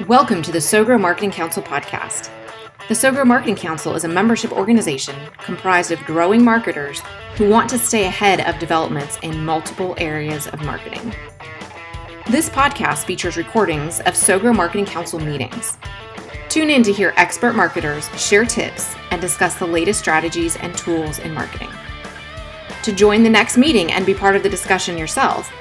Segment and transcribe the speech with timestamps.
[0.00, 2.30] Welcome to the SoGrow Marketing Council podcast.
[2.88, 7.02] The SoGrow Marketing Council is a membership organization comprised of growing marketers
[7.36, 11.14] who want to stay ahead of developments in multiple areas of marketing.
[12.30, 15.76] This podcast features recordings of SoGrow Marketing Council meetings.
[16.48, 21.18] Tune in to hear expert marketers share tips and discuss the latest strategies and tools
[21.18, 21.70] in marketing.
[22.84, 25.52] To join the next meeting and be part of the discussion yourself,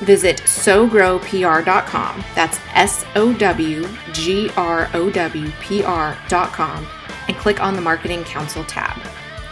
[0.00, 2.24] visit sogrowpr.com.
[2.34, 6.86] That's S O W G R O W P R.com
[7.28, 9.00] and click on the Marketing Council tab.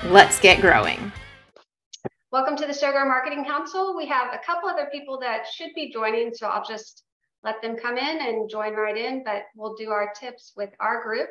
[0.04, 1.12] Let's get growing.
[2.32, 3.96] Welcome to the SoGrow Marketing Council.
[3.96, 7.04] We have a couple other people that should be joining, so I'll just
[7.44, 11.02] let them come in and join right in, but we'll do our tips with our
[11.02, 11.28] group.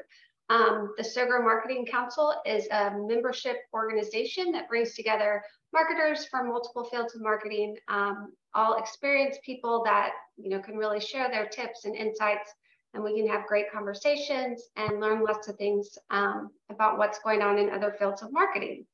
[0.50, 5.44] Um, the SoGrow Marketing Council is a membership organization that brings together
[5.74, 11.00] marketers from multiple fields of marketing, um, all experienced people that you know can really
[11.00, 12.54] share their tips and insights,
[12.94, 17.42] and we can have great conversations and learn lots of things um, about what's going
[17.42, 18.86] on in other fields of marketing.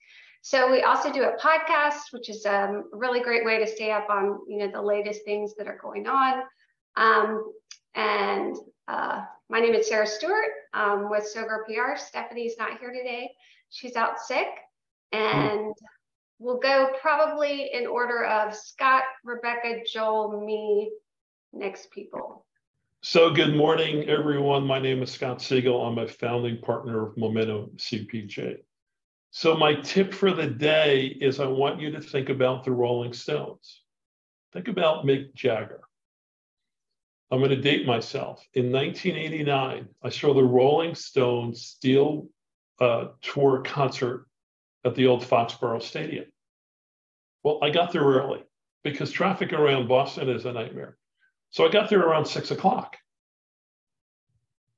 [0.42, 3.92] So we also do a podcast, which is um, a really great way to stay
[3.92, 6.42] up on you know the latest things that are going on.
[6.95, 7.52] Um,
[7.94, 8.56] and
[8.88, 11.95] uh, my name is Sarah Stewart um, with SoGrow PR.
[11.95, 13.30] Stephanie's not here today;
[13.70, 14.48] she's out sick,
[15.12, 15.76] and
[16.44, 20.89] We'll go probably in order of Scott, Rebecca, Joel, me,
[21.53, 22.48] next people.
[23.03, 24.64] So good morning, everyone.
[24.64, 25.86] My name is Scott Siegel.
[25.86, 28.56] I'm a founding partner of Momentum CPJ.
[29.30, 33.14] So my tip for the day is I want you to think about the Rolling
[33.14, 33.83] Stones.
[34.52, 35.81] Think about Mick Jagger.
[37.30, 38.44] I'm going to date myself.
[38.55, 42.30] In 1989, I saw the Rolling Stones steel
[42.80, 44.26] uh, tour concert
[44.83, 46.26] at the old Foxborough Stadium.
[47.44, 48.44] Well, I got there early
[48.84, 50.97] because traffic around Boston is a nightmare.
[51.50, 52.98] So I got there around six o'clock.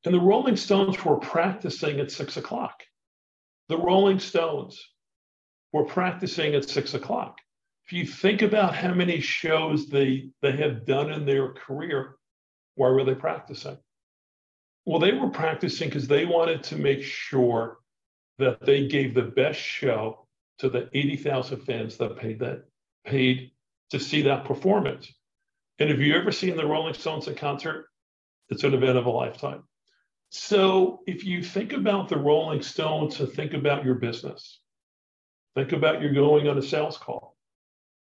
[0.06, 2.84] And the Rolling Stones were practicing at six o'clock.
[3.70, 4.82] The Rolling Stones
[5.72, 7.38] were practicing at six o'clock.
[7.86, 12.16] If you think about how many shows they, they have done in their career,
[12.76, 13.78] why were they practicing?
[14.86, 17.78] Well, they were practicing because they wanted to make sure
[18.40, 20.23] that they gave the best show
[20.64, 22.64] to the 80,000 fans that paid that
[23.06, 23.52] paid
[23.90, 25.14] to see that performance.
[25.78, 27.88] And if you ever seen the Rolling Stones in concert,
[28.48, 29.64] it's an event of a lifetime.
[30.30, 34.62] So if you think about the Rolling Stones and think about your business,
[35.54, 37.36] think about you going on a sales call.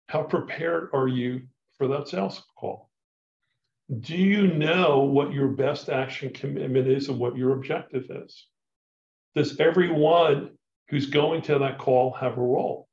[0.08, 2.90] How prepared are you for that sales call?
[4.00, 8.46] Do you know what your best action commitment is and what your objective is?
[9.34, 10.55] Does everyone
[10.88, 12.88] who's going to that call have a role?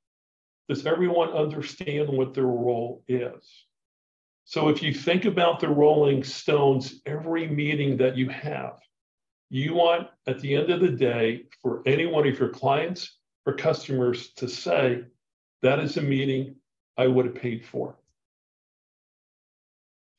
[0.69, 3.65] Does everyone understand what their role is?
[4.45, 8.79] So if you think about the Rolling Stones, every meeting that you have,
[9.49, 13.53] you want at the end of the day for any one of your clients or
[13.53, 15.03] customers to say,
[15.61, 16.55] that is a meeting
[16.97, 17.95] I would have paid for.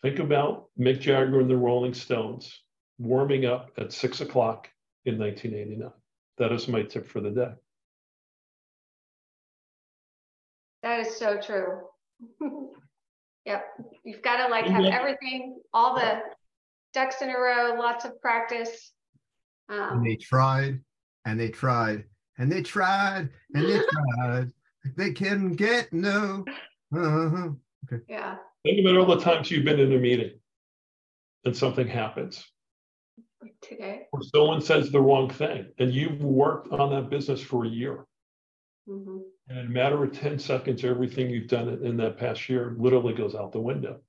[0.02, 2.60] Think about Mick Jagger and the Rolling Stones
[2.98, 4.68] warming up at six o'clock
[5.04, 5.90] in 1989.
[6.38, 7.52] That is my tip for the day.
[11.06, 11.80] Is so true.
[13.44, 13.66] yep.
[14.04, 16.20] You've got to like have everything, all the
[16.92, 18.92] ducks in a row, lots of practice.
[19.68, 20.80] Um, and they tried
[21.24, 22.04] and they tried
[22.38, 23.80] and they tried and they
[24.18, 24.52] tried.
[24.96, 26.44] They can get no.
[26.94, 27.48] Uh-huh.
[27.92, 28.04] Okay.
[28.08, 28.36] Yeah.
[28.62, 30.30] Think about all the times you've been in a meeting
[31.44, 32.44] and something happens.
[33.60, 34.02] Today.
[34.12, 38.04] Or someone says the wrong thing and you've worked on that business for a year.
[38.88, 39.18] Mm-hmm.
[39.48, 43.14] And in a matter of 10 seconds, everything you've done in that past year literally
[43.14, 44.00] goes out the window.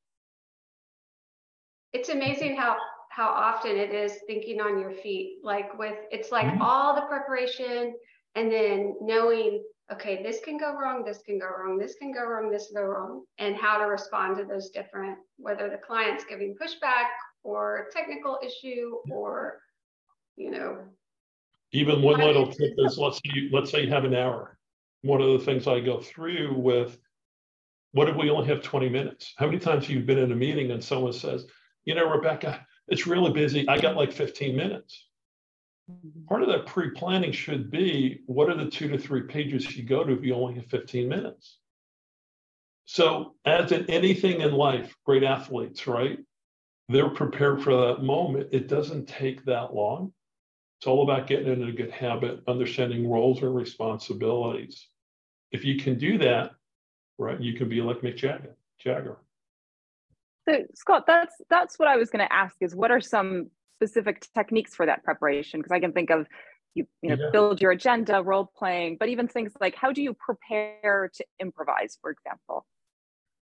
[1.94, 2.78] It's amazing how
[3.10, 5.38] how often it is thinking on your feet.
[5.44, 6.62] Like with it's like mm-hmm.
[6.62, 7.96] all the preparation
[8.36, 12.26] and then knowing, okay, this can go wrong, this can go wrong, this can go
[12.26, 16.26] wrong, this can go wrong, and how to respond to those different, whether the client's
[16.26, 17.08] giving pushback
[17.44, 19.60] or technical issue or
[20.36, 20.80] you know.
[21.72, 24.56] Even one little tip is let's say you, let's say you have an hour
[25.06, 26.98] one of the things I go through with
[27.92, 29.34] what if we only have 20 minutes?
[29.38, 31.46] How many times have you been in a meeting and someone says,
[31.86, 33.68] you know, Rebecca, it's really busy.
[33.70, 35.08] I got like 15 minutes.
[35.90, 36.26] Mm-hmm.
[36.26, 39.84] Part of that pre planning should be what are the two to three pages you
[39.84, 41.60] go to if you only have 15 minutes?
[42.86, 46.20] So, as in anything in life, great athletes, right?
[46.90, 48.50] They're prepared for that moment.
[48.52, 50.12] It doesn't take that long.
[50.80, 54.88] It's all about getting into a good habit, understanding roles and responsibilities
[55.56, 56.52] if you can do that,
[57.18, 58.56] right, you can be like Mick Jagger.
[58.78, 59.18] Jagger.
[60.48, 64.28] So Scott, that's that's what I was going to ask is what are some specific
[64.34, 65.60] techniques for that preparation?
[65.60, 66.28] Because I can think of
[66.76, 67.30] you, you know, Yeah.
[67.32, 71.98] build your agenda, role playing, but even things like how do you prepare to improvise,
[72.02, 72.66] for example?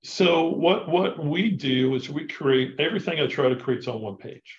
[0.04, 4.18] So what what we do is we create everything I try to create on one
[4.18, 4.50] page.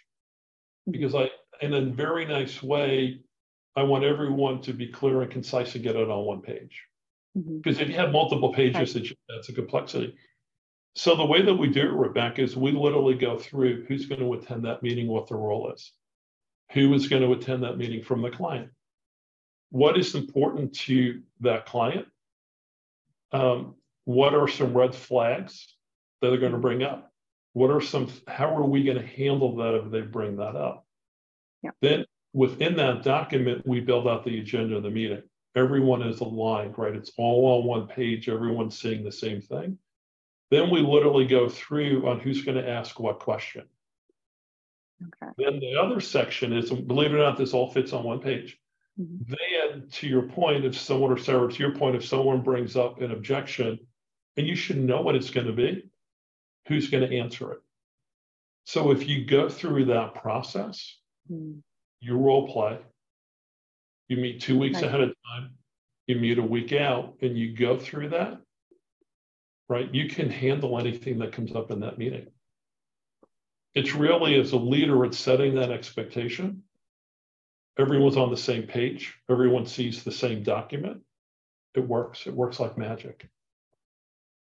[0.89, 0.93] Mm-hmm.
[0.93, 1.31] Because I
[1.61, 3.21] in a very nice way,
[3.77, 6.77] I want everyone to be clear and concise and get it on one page.
[7.37, 7.63] Mhm.
[7.63, 10.17] Because if you have multiple pages, it- that's a complexity.
[10.95, 14.21] So the way that we do it, Rebecca, is we literally go through who's going
[14.21, 15.93] to attend that meeting, what the role is,
[16.73, 18.73] who is going to attend that meeting from the client,
[19.71, 22.09] what is important to that client,
[23.33, 25.77] um, what are some red flags
[26.21, 27.13] that they're going to bring up,
[27.53, 30.85] what are some, how are we going to handle that if they bring that up?
[31.63, 31.71] Yeah.
[31.81, 35.23] Then within that document, we build out the agenda of the meeting.
[35.57, 36.95] Everyone is aligned, right?
[36.95, 38.29] It's all on one page.
[38.29, 39.79] Everyone's seeing the same thing.
[40.51, 43.65] Then we literally go through on who's going to ask what question.
[45.03, 45.33] Okay.
[45.39, 48.59] Then the other section is, believe it or not, this all fits on one page.
[49.01, 49.27] Mhm.
[49.29, 53.01] Then, to your point, if someone, or Sarah, to your point, if someone brings up
[53.01, 53.79] an objection,
[54.37, 55.89] and you should know what it's going to be,
[56.69, 57.61] who's going to answer it?
[58.65, 60.97] So if you go through that process,
[61.31, 61.63] Mm.
[62.01, 62.79] you role play,
[64.11, 64.87] you meet two weeks Right.
[64.87, 65.57] ahead of time,
[66.09, 68.43] you meet a week out, and you go through that,
[69.69, 69.93] right?
[69.95, 72.27] You can handle anything that comes up in that meeting.
[73.73, 76.65] It's really as a leader, it's setting that expectation.
[77.79, 81.03] Everyone's on the same page, everyone sees the same document.
[81.75, 83.29] It works, it works like magic.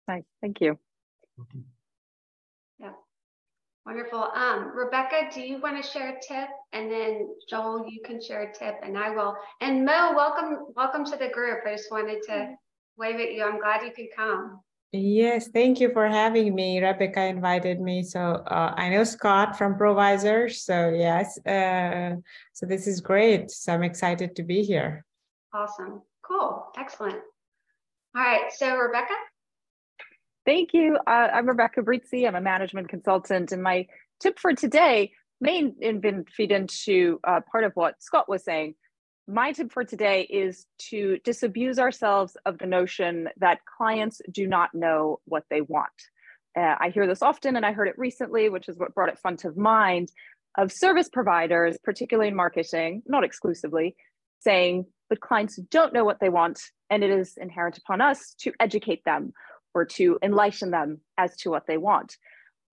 [0.07, 0.23] Nice.
[0.39, 0.77] Thank you.
[1.39, 1.61] Mm-hmm.
[3.87, 4.27] Wonderful.
[4.35, 6.49] Um, Rebecca, do you want to share a tip?
[6.73, 9.33] And then Joel, you can share a tip and I will.
[9.61, 11.59] And Mo, welcome, welcome to the group.
[11.65, 12.53] I just wanted to
[12.97, 13.45] wave at you.
[13.45, 14.59] I'm glad you could come.
[14.91, 16.83] Yes, thank you for having me.
[16.83, 18.03] Rebecca invited me.
[18.03, 20.53] So uh, I know Scott from Provisor.
[20.53, 22.17] So yes, uh,
[22.51, 23.51] so this is great.
[23.51, 25.05] So I'm excited to be here.
[25.53, 26.01] Awesome.
[26.23, 26.65] Cool.
[26.77, 27.21] Excellent.
[28.17, 28.51] All right.
[28.51, 29.13] So Rebecca?
[30.47, 30.97] Thank you.
[31.05, 32.25] Uh, I'm Rebecca Brizzi.
[32.25, 33.85] I'm a management consultant, and my
[34.21, 35.11] tip for today
[35.41, 38.75] may even feed into uh, part of what Scott was saying.
[39.27, 44.73] My tip for today is to disabuse ourselves of the notion that clients do not
[44.73, 45.91] know what they want.
[46.57, 49.19] Uh, I hear this often, and I heard it recently, which is what brought it
[49.19, 50.13] front of mind
[50.57, 53.97] of service providers, particularly in marketing, not exclusively,
[54.39, 58.53] saying, but clients don't know what they want, and it is inherent upon us to
[58.61, 59.33] educate them
[59.73, 62.17] or to enlighten them as to what they want.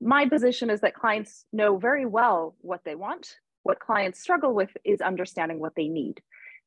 [0.01, 3.37] My position is that clients know very well what they want.
[3.63, 6.21] What clients struggle with is understanding what they need.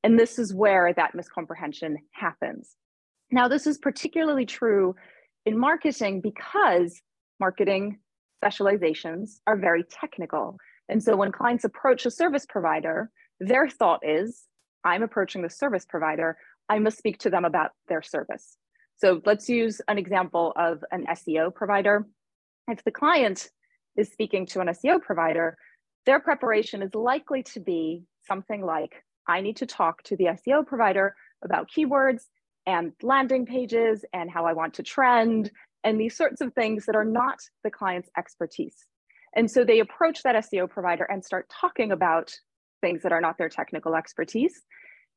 [0.04, 2.76] And this is where that miscomprehension happens.
[3.32, 4.96] Now, this is particularly true
[5.46, 7.02] in marketing because
[7.40, 8.00] marketing
[8.40, 10.58] specializations are very technical.
[10.90, 14.46] And so when clients approach a service provider, their thought is
[14.84, 16.38] I'm approaching the service provider,
[16.70, 18.58] I must speak to them about their service.
[18.98, 22.06] So let's use an example of an SEO provider.
[22.68, 23.50] If the client
[23.96, 25.58] is speaking to an SEO provider,
[26.06, 30.66] their preparation is likely to be something like I need to talk to the SEO
[30.66, 32.24] provider about keywords
[32.66, 35.52] and landing pages and how I want to trend
[35.84, 38.76] and these sorts of things that are not the client's expertise.
[39.36, 42.34] And so they approach that SEO provider and start talking about
[42.82, 44.64] things that are not their technical expertise.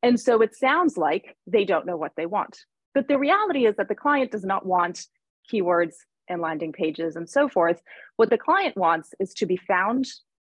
[0.02, 2.58] And so it sounds like they don't know what they want.
[2.94, 5.06] But the reality is that the client does not want
[5.52, 5.94] keywords
[6.28, 7.80] and landing pages and so forth.
[8.16, 10.06] What the client wants is to be found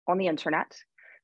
[0.09, 0.73] on the internet.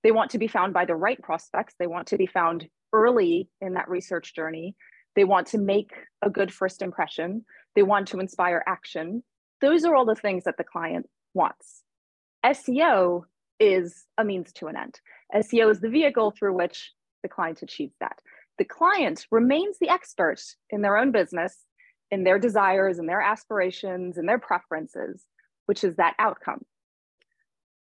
[0.02, 1.74] They want to be found by the right prospects.
[1.78, 4.74] They want to be found early in that research journey.
[5.14, 5.90] They want to make
[6.22, 7.44] a good first impression.
[7.74, 9.22] They want to inspire action.
[9.60, 11.82] Those are all the things that the client wants.
[12.44, 13.22] SEO
[13.60, 15.00] is a means to an end.
[15.34, 16.92] SEO is the vehicle through which
[17.22, 18.18] the client achieves that.
[18.58, 20.40] The client remains the expert
[20.70, 21.64] in their own business,
[22.10, 25.24] in their desires and their aspirations and their preferences,
[25.66, 26.62] which is that outcome.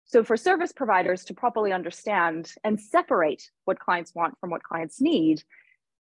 [0.05, 5.01] So, for service providers to properly understand and separate what clients want from what clients
[5.01, 5.43] need,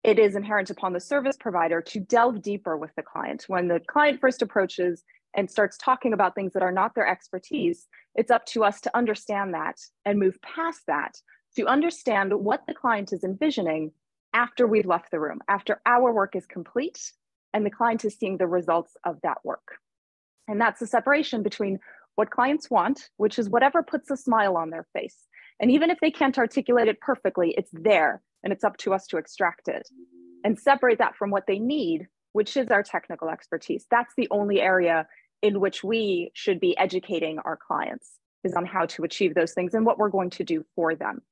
[0.05, 3.45] it is inherent upon the service provider to delve deeper with the client.
[3.49, 5.03] When the client first approaches
[5.35, 8.97] and starts talking about things that are not their expertise, it's up to us to
[8.97, 11.17] understand that and move past that
[11.57, 13.93] to understand what the client is envisioning
[14.37, 17.13] after we've left the room, after our work is complete
[17.55, 19.79] and the client is seeing the results of that work.
[20.47, 21.79] And that's the separation between
[22.17, 25.17] what clients want, which is whatever puts a smile on their face.
[25.59, 29.07] And even if they can't articulate it perfectly, it's there and it's up to us
[29.07, 29.89] to extract it
[30.45, 33.87] and separate that from what they need, which is our technical expertise.
[33.91, 35.07] That's the only area
[35.41, 38.19] in which we should be educating our clients.
[38.45, 41.23] is on how to achieve those things and what we're going to do for them.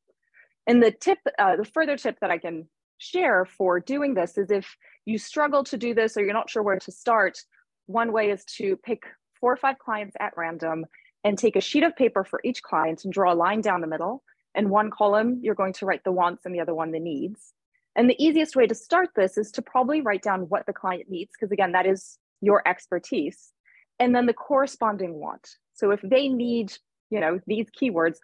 [0.67, 2.67] And the tip, uh, the further tip that I can
[2.99, 6.63] share for doing this is if you struggle to do this or you're not sure
[6.63, 7.39] where to start,
[7.87, 9.03] one way is to pick
[9.41, 10.87] four or five clients at random
[11.23, 13.87] and take a sheet of paper for each client and draw a line down the
[13.87, 14.23] middle.
[14.55, 17.53] And one column, you're going to write the wants and the other one, the needs.
[17.97, 21.09] And the easiest way to start this is to probably write down what the client
[21.09, 23.53] needs, because again, that is your expertise.
[23.99, 25.49] And then the corresponding want.
[25.75, 26.73] So if they need,
[27.11, 28.17] you know, these keywords,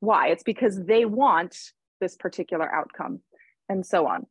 [0.00, 0.28] why?
[0.28, 1.56] It's because they want
[2.00, 3.20] this particular outcome
[3.70, 4.26] and so on.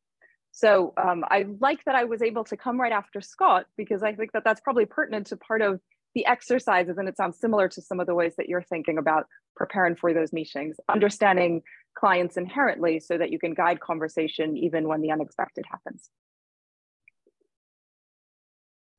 [0.52, 4.14] So um, I like that I was able to come right after Scott because I
[4.14, 5.80] think that that's probably pertinent to part of
[6.16, 9.26] the exercises and it sounds similar to some of the ways that you're thinking about
[9.56, 11.62] preparing for those meetings, understanding
[11.98, 16.10] clients inherently so that you can guide conversation even when the unexpected happens.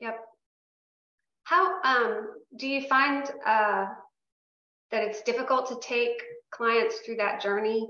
[0.00, 0.18] Yep.
[1.44, 3.86] How um, do you find uh,
[4.92, 7.88] that it's difficult to take clients through that journey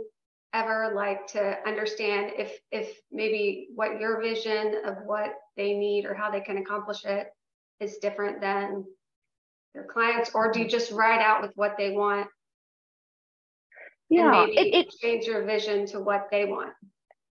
[0.52, 6.14] ever like to understand if if maybe what your vision of what they need or
[6.14, 7.28] how they can accomplish it
[7.78, 8.84] is different than
[9.74, 12.26] your clients or do you just write out with what they want?
[14.08, 16.72] Yeah it, it change your vision to what they want.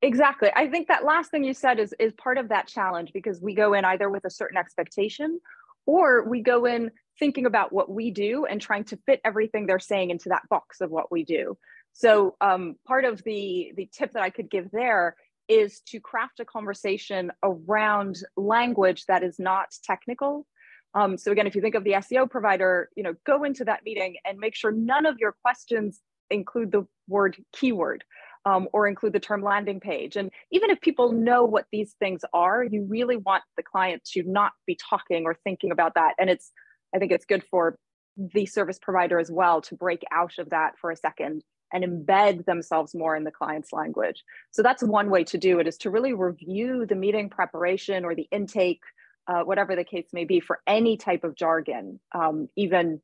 [0.02, 0.50] Exactly.
[0.55, 3.55] I think that last thing you said is is part of that challenge because we
[3.55, 5.40] go in either with a certain expectation
[5.85, 9.79] or we go in thinking about what we do and trying to fit everything they're
[9.79, 11.59] saying into that box of what we do
[11.93, 15.17] so um, part of the the tip that I could give there
[15.49, 20.47] is to craft a conversation around language that is not technical.
[20.95, 23.81] Um, so again, if you think of the SEO provider, you know, go into that
[23.85, 28.05] meeting and make sure none of your questions include the word keyword
[28.45, 30.17] um, or include the term landing page.
[30.17, 34.23] And even if people know what these things are, you really want the client to
[34.23, 36.15] not be talking or thinking about that.
[36.19, 36.53] And it's,
[36.95, 37.77] I think it's good for
[38.17, 42.45] the service provider as well to break out of that for a second and embed
[42.47, 44.25] themselves more in the client's language.
[44.50, 48.15] So that's one way to do it is to really review the meeting preparation or
[48.15, 48.83] the intake,
[49.27, 53.00] uh, whatever the case may be, for any type of jargon, um, even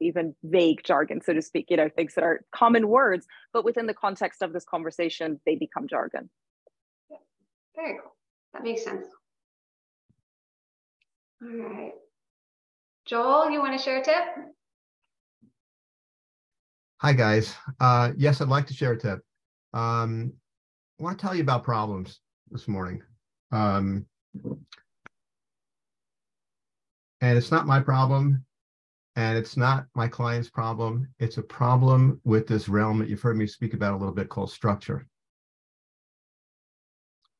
[0.00, 3.86] even vague jargon, so to speak, you know, things that are common words, but within
[3.86, 6.30] the context of this conversation, they become jargon.
[7.74, 8.14] Very cool.
[8.52, 9.06] That makes sense.
[11.42, 11.92] All right.
[13.06, 14.22] Joel, you want to share a tip?
[17.00, 17.54] Hi, guys.
[17.78, 19.20] Uh, yes, I'd like to share a tip.
[19.72, 20.32] Um,
[20.98, 22.18] I want to tell you about problems
[22.50, 23.00] this morning.
[23.52, 24.04] Um,
[27.20, 28.44] and it's not my problem,
[29.14, 31.06] and it's not my client's problem.
[31.20, 34.28] It's a problem with this realm that you've heard me speak about a little bit
[34.28, 35.06] called structure.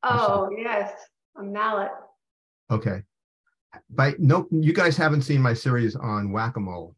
[0.04, 0.92] Oh, yes,
[1.36, 1.90] a mallet.
[2.70, 3.02] Okay.
[3.90, 6.94] By no, you guys haven't seen my series on whack-a-mole,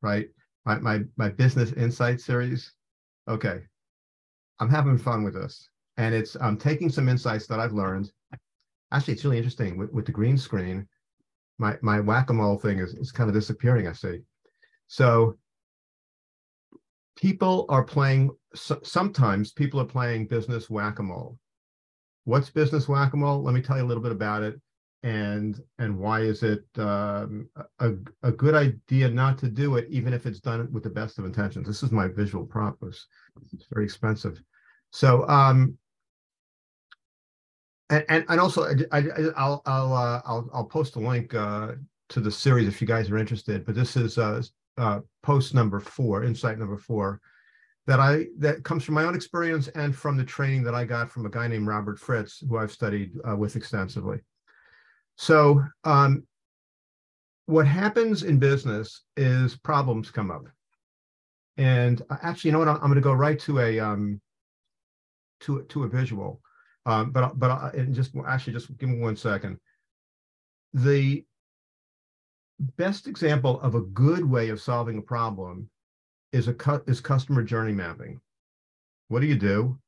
[0.00, 0.30] right?
[0.78, 2.72] My my my business insight series.
[3.28, 3.60] Okay,
[4.60, 8.10] I'm having fun with this, and it's I'm taking some insights that I've learned.
[8.92, 10.86] Actually, it's really interesting with, with the green screen.
[11.58, 13.86] My my whack-a-mole thing is, is kind of disappearing.
[13.88, 14.20] I see.
[14.86, 15.36] So
[17.16, 18.30] people are playing.
[18.54, 21.38] So, sometimes people are playing business whack-a-mole.
[22.24, 23.42] What's business whack-a-mole?
[23.42, 24.60] Let me tell you a little bit about it
[25.02, 27.92] and and why is it um, a,
[28.22, 31.24] a good idea not to do it even if it's done with the best of
[31.24, 31.66] intentions?
[31.66, 33.06] This is my visual prop it's,
[33.72, 34.42] very expensive.
[34.90, 35.78] So um
[37.90, 39.04] and and, and also I, I
[39.36, 41.72] i'll i'll uh, i'll i'll post a link uh
[42.08, 44.42] to the series if you guys are interested but this is uh,
[44.78, 47.20] uh post number four insight number four
[47.86, 51.10] that i that comes from my own experience and from the training that i got
[51.10, 54.18] from a guy named robert fritz who i've studied uh, with extensively
[55.20, 56.26] so um,
[57.44, 60.46] what happens in business is problems come up.
[61.58, 62.68] And uh, actually, you know what?
[62.68, 64.18] I'm, going to go right to a um,
[65.40, 66.40] to to a visual.
[66.86, 69.58] Um, but but I, and just actually just give me one second.
[70.72, 71.22] The
[72.78, 75.68] best example of a good way of solving a problem
[76.32, 78.22] is a cut is customer journey mapping.
[79.08, 79.78] What do you do?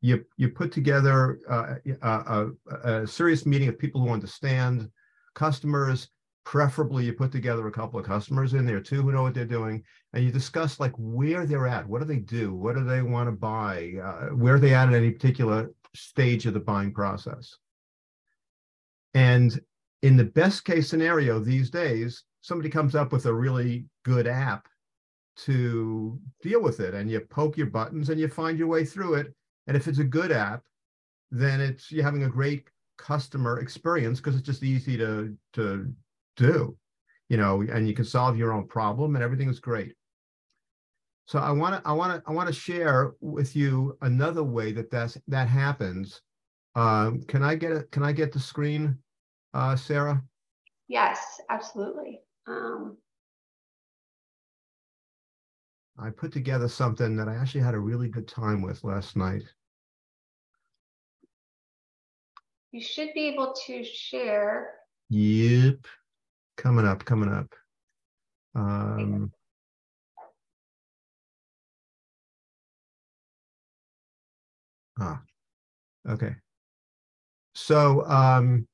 [0.00, 4.88] You you put together uh, a, a, a, serious meeting of people who understand
[5.34, 6.08] customers
[6.44, 9.44] preferably you put together a couple of customers in there too who know what they're
[9.44, 9.82] doing
[10.14, 13.28] and you discuss like where they're at what do they do what do they want
[13.28, 17.56] to buy uh, where are they at at any particular stage of the buying process.
[19.14, 19.58] And
[20.02, 24.68] in the best case scenario these days somebody comes up with a really good app
[25.36, 29.14] to deal with it and you poke your buttons and you find your way through
[29.14, 29.34] it
[29.68, 30.64] and if it's a good app,
[31.30, 35.92] then it's you're having a great customer experience because it's just easy to to
[36.36, 36.76] do,
[37.28, 39.94] you know, and you can solve your own problem and everything is great.
[41.26, 44.72] So I want to I want to I want to share with you another way
[44.72, 46.22] that that's that happens.
[46.74, 47.90] Um, can I get it?
[47.90, 48.98] Can I get the screen,
[49.52, 50.22] uh, Sarah?
[50.88, 52.22] Yes, absolutely.
[52.46, 52.96] Um,
[55.98, 59.42] I put together something that I actually had a really good time with last night.
[62.72, 64.74] You should be able to share.
[65.10, 65.86] Yep,
[66.56, 67.54] coming up, coming up.
[68.54, 69.32] Um,
[75.00, 75.22] ah,
[76.08, 76.34] okay.
[77.54, 78.66] So um,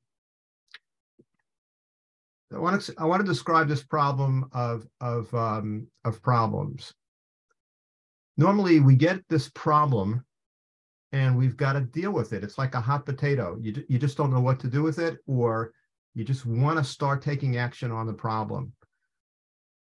[2.53, 6.93] I want to I want to describe this problem of of um, of problems.
[8.37, 10.25] Normally, we get this problem,
[11.15, 12.43] and we've got to deal with it.
[12.43, 13.57] It's like a hot potato.
[13.61, 15.71] You you just don't know what to do with it, or
[16.13, 18.73] you just want to start taking action on the problem.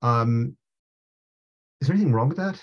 [0.01, 0.57] Um,
[1.81, 2.63] is there anything wrong with that?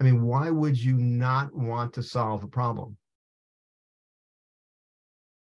[0.00, 2.96] I mean, why would you not want to solve a problem?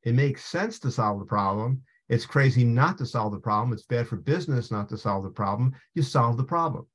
[0.02, 1.80] It makes sense to solve the problem.
[2.10, 3.72] It's crazy not to solve the problem.
[3.72, 5.72] It's bad for business not to solve the problem.
[5.94, 6.86] You solve the problem.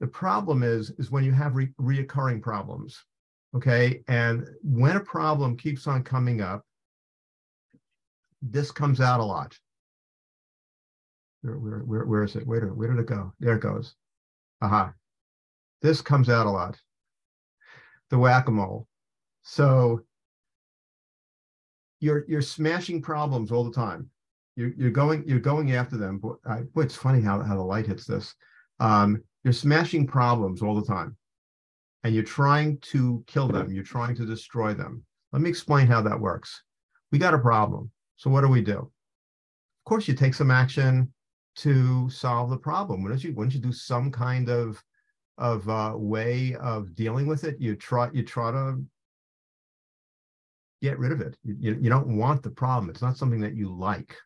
[0.00, 3.04] The problem is, is when you have re reoccurring problems,
[3.54, 4.02] okay?
[4.08, 6.64] And when a problem keeps on coming up,
[8.42, 9.56] this comes out a lot.
[11.42, 12.46] Where, where, where, where is it?
[12.46, 13.32] Where did, where did it go?
[13.40, 13.94] There it goes.
[14.62, 14.92] Aha.
[15.82, 16.78] This comes out a lot.
[18.10, 18.86] The whack-a-mole.
[19.42, 20.00] So
[22.00, 24.10] you're you're smashing problems all the time.
[24.56, 26.18] You're you're going you're going after them.
[26.18, 28.34] Boy, I, boy it's funny how how the light hits this.
[28.80, 31.16] Um, you're smashing problems all the time,
[32.04, 33.72] and you're trying to kill them.
[33.72, 35.04] You're trying to destroy them.
[35.32, 36.62] Let me explain how that works.
[37.12, 37.90] We got a problem.
[38.16, 38.78] So what do we do?
[38.78, 41.12] Of course, you take some action
[41.56, 43.02] to solve the problem.
[43.02, 43.34] Wouldn't you?
[43.34, 44.82] Wouldn't you do some kind of
[45.38, 47.60] of uh, way of dealing with it?
[47.60, 48.82] You try you try to
[50.82, 51.36] get rid of it.
[51.44, 52.90] You, you don't want the problem.
[52.90, 54.16] It's not something that you like.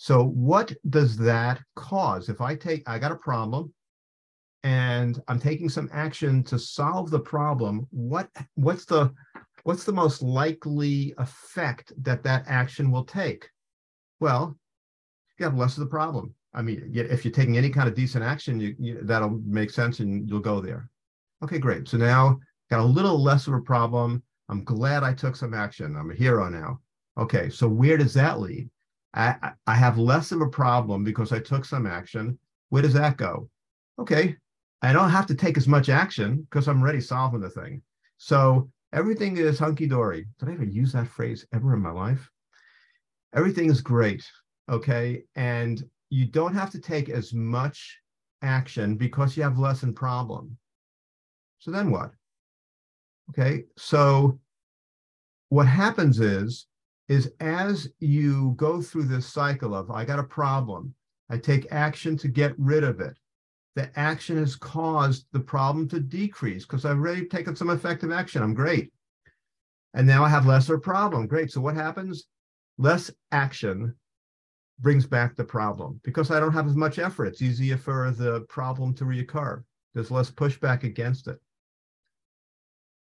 [0.00, 2.28] So what does that cause?
[2.28, 3.74] If I take, I got a problem
[4.62, 9.12] and I'm taking some action to solve the problem, what what's the
[9.64, 13.50] what's the most likely effect that that action will take?
[14.20, 14.56] Well,
[15.36, 16.32] you have less of the problem.
[16.54, 19.98] I mean, if you're taking any kind of decent action, you, you, that'll make sense
[19.98, 20.88] and you'll go there.
[21.42, 21.88] Okay, great.
[21.88, 22.38] So now
[22.70, 24.22] got a little less of a problem.
[24.48, 25.96] I'm glad I took some action.
[25.96, 26.78] I'm a hero now.
[27.18, 28.70] Okay, so where does that lead?
[29.14, 32.38] I, I have less of a problem because I took some action.
[32.68, 33.48] Where does that go?
[33.98, 34.36] Okay,
[34.82, 37.82] I don't have to take as much action because I'm already solving the thing.
[38.18, 40.26] So everything is hunky dory.
[40.38, 42.30] Did I ever use that phrase ever in my life?
[43.34, 44.24] Everything is great.
[44.70, 47.98] Okay, and you don't have to take as much
[48.42, 50.56] action because you have less in problem.
[51.58, 52.12] So then what?
[53.30, 54.38] Okay, so
[55.48, 56.66] what happens is,
[57.08, 60.94] is as you go through this cycle of I got a problem,
[61.30, 63.16] I take action to get rid of it.
[63.76, 68.42] The action has caused the problem to decrease because I've already taken some effective action.
[68.42, 68.92] I'm great.
[69.94, 71.26] And now I have lesser problem.
[71.26, 71.50] Great.
[71.50, 72.24] So what happens?
[72.76, 73.94] Less action
[74.80, 77.26] brings back the problem because I don't have as much effort.
[77.26, 79.62] It's easier for the problem to reoccur.
[79.94, 81.38] There's less pushback against it.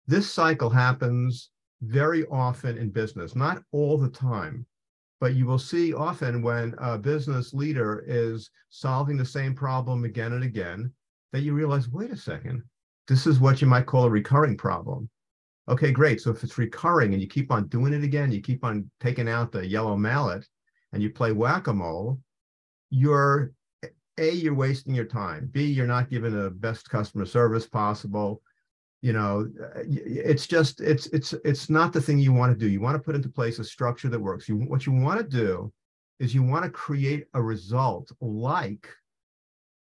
[0.07, 1.51] This cycle happens
[1.83, 4.65] very often in business, not all the time,
[5.21, 10.33] but you will see often when a business leader is solving the same problem again
[10.33, 10.93] and again,
[11.33, 12.63] that you realize, wait a second,
[13.09, 15.09] this is what you might call a recurring problem.
[15.69, 16.21] Okay, great.
[16.21, 19.29] So if it's recurring and you keep on doing it again, you keep on taking
[19.29, 20.47] out the yellow mallet
[20.93, 22.21] and you play whack-a-mole,
[22.91, 23.53] you're
[24.19, 25.49] A, you're wasting your time.
[25.53, 28.43] B, you're not giving the best customer service possible
[29.03, 29.51] you know
[29.85, 32.71] it's just it's it's it's not the thing you want to do.
[32.71, 34.49] You want to put into place a structure that works.
[34.49, 35.73] You what you want to do
[36.21, 38.89] is you want to create a result like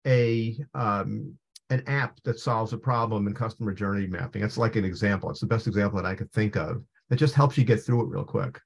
[0.07, 1.35] a um,
[1.69, 4.43] an app that solves a problem in customer journey mapping.
[4.43, 5.29] It's like an example.
[5.29, 8.03] It's the best example that i could think of that just helps you get through
[8.03, 8.59] it real quick.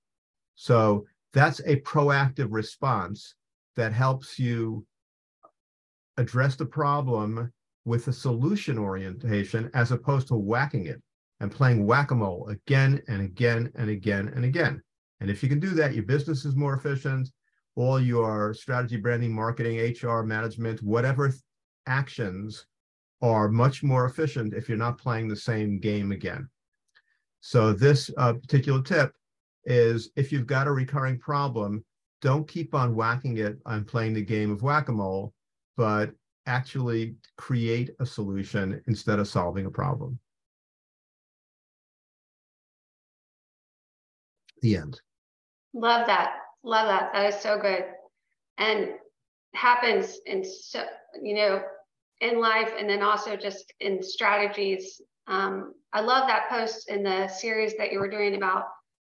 [0.55, 3.35] So that's a proactive response
[3.75, 4.85] that helps you
[6.17, 7.51] address the problem
[7.85, 11.01] with a solution orientation as opposed to whacking it
[11.39, 14.81] and playing whack-a-mole again and again and again and again.
[15.19, 17.29] And if you can do that, your business is more efficient,
[17.75, 21.31] all your strategy, branding, marketing, HR, management, whatever
[21.87, 22.65] actions
[23.21, 26.49] are much more efficient if you're not playing the same game again.
[27.41, 29.13] So this uh, particular tip
[29.65, 31.83] is if you've got a recurring problem,
[32.21, 35.33] don't keep on whacking it on playing the game of whack-a-mole,
[35.77, 36.11] but
[36.45, 40.19] actually create a solution instead of solving a problem.
[44.61, 45.01] The end.
[45.73, 46.37] Love that.
[46.63, 47.11] Love that.
[47.13, 47.85] That is so good.
[48.57, 48.91] And
[49.53, 50.83] happens in so,
[51.21, 51.61] you know,
[52.21, 55.01] in life and then also just in strategies.
[55.27, 58.65] Um, I love that post in the series that you were doing about,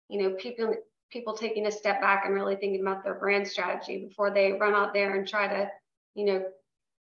[0.08, 0.74] you know, people
[1.10, 4.74] people taking a step back and really thinking about their brand strategy before they run
[4.74, 5.68] out there and try to,
[6.14, 6.42] you know,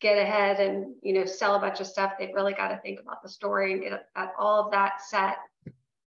[0.00, 2.12] get ahead and you know sell a bunch of stuff.
[2.18, 4.06] They've really got to think about the story and get
[4.38, 5.36] all of that set.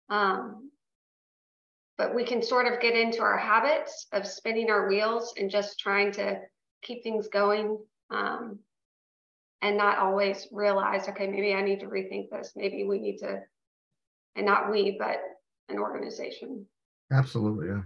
[0.09, 0.71] Um,
[1.99, 5.79] but we can sort of get into our habits of spinning our wheels and just
[5.79, 6.41] trying to
[6.83, 7.79] keep things going
[8.11, 8.59] um,
[9.63, 12.53] and not always realize, okay, maybe I need to rethink this.
[12.55, 13.41] Maybe we need to,
[14.37, 15.21] and not we, but
[15.69, 16.67] an organization.
[17.11, 17.83] Absolutely, yeah.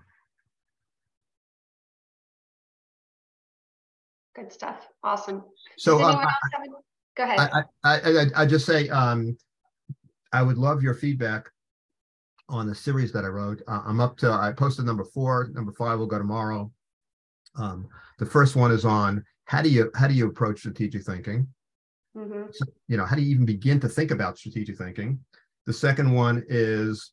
[4.34, 4.86] Good stuff.
[5.02, 5.44] Awesome.
[5.76, 6.28] So um, a,
[7.16, 7.38] go ahead.
[7.40, 9.36] I, I, I, I just say um,
[10.32, 11.50] I would love your feedback
[12.48, 13.62] on the series that I wrote.
[13.66, 16.70] Uh, I'm up to, I posted number four, number five will go tomorrow.
[17.56, 17.88] Um,
[18.18, 21.48] the first one is on how do you how do you approach strategic thinking?
[22.16, 22.50] Mm-hmm.
[22.52, 25.18] So, you know, how do you even begin to think about strategic thinking?
[25.66, 27.12] The second one is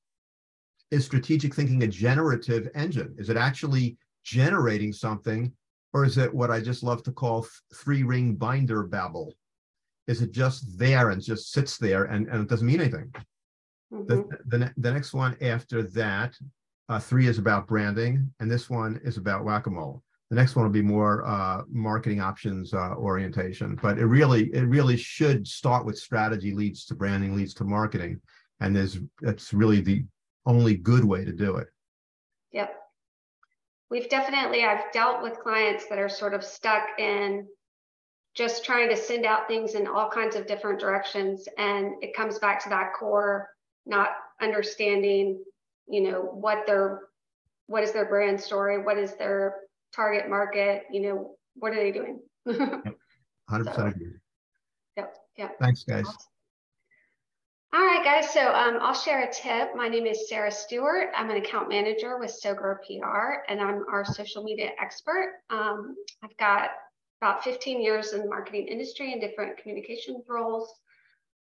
[0.91, 3.15] is strategic thinking a generative engine?
[3.17, 5.51] Is it actually generating something,
[5.93, 9.33] or is it what I just love to call three ring binder babble?
[10.07, 13.13] Is it just there and just sits there and, and it doesn't mean anything?
[13.93, 14.07] Mm-hmm.
[14.07, 16.35] The, the, the next one after that,
[16.89, 20.03] uh, three is about branding, and this one is about whack a mole.
[20.29, 24.63] The next one will be more uh, marketing options uh, orientation, but it really it
[24.63, 28.19] really should start with strategy leads to branding leads to marketing,
[28.59, 30.05] and there's that's really the
[30.45, 31.67] only good way to do it.
[32.51, 32.75] Yep.
[33.89, 37.47] We've definitely I've dealt with clients that are sort of stuck in
[38.35, 42.37] just trying to send out things in all kinds of different directions and it comes
[42.39, 43.49] back to that core
[43.85, 44.09] not
[44.41, 45.43] understanding
[45.87, 47.01] you know what their
[47.67, 48.81] what is their brand story?
[48.81, 49.55] What is their
[49.93, 50.83] target market?
[50.91, 52.19] You know what are they doing?
[52.47, 54.07] 100% so, agree.
[54.95, 55.57] yep yep.
[55.59, 56.05] Thanks guys
[57.77, 61.29] all right guys so um, i'll share a tip my name is sarah stewart i'm
[61.29, 66.71] an account manager with sogrow pr and i'm our social media expert um, i've got
[67.21, 70.73] about 15 years in the marketing industry in different communications roles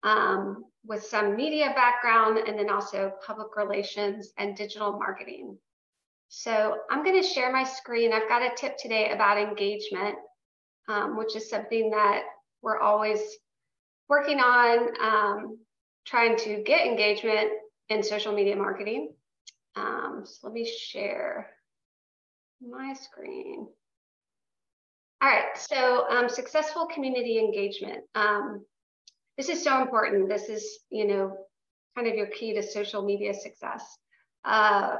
[0.03, 5.59] um, with some media background and then also public relations and digital marketing.
[6.29, 8.13] So I'm going to share my screen.
[8.13, 10.17] I've got a tip today about engagement,
[10.89, 12.23] um, which is something that
[12.63, 13.21] we're always
[14.09, 15.59] working on, um,
[16.07, 17.51] trying to get engagement
[17.89, 19.13] in social media marketing.
[19.75, 21.51] Um, so let me share
[22.67, 23.67] my screen.
[25.23, 28.05] All right, so um, successful community engagement.
[28.15, 28.65] Um,
[29.37, 30.29] this is so important.
[30.29, 31.37] This is, you know,
[31.95, 33.83] kind of your key to social media success.
[34.45, 34.97] Uh,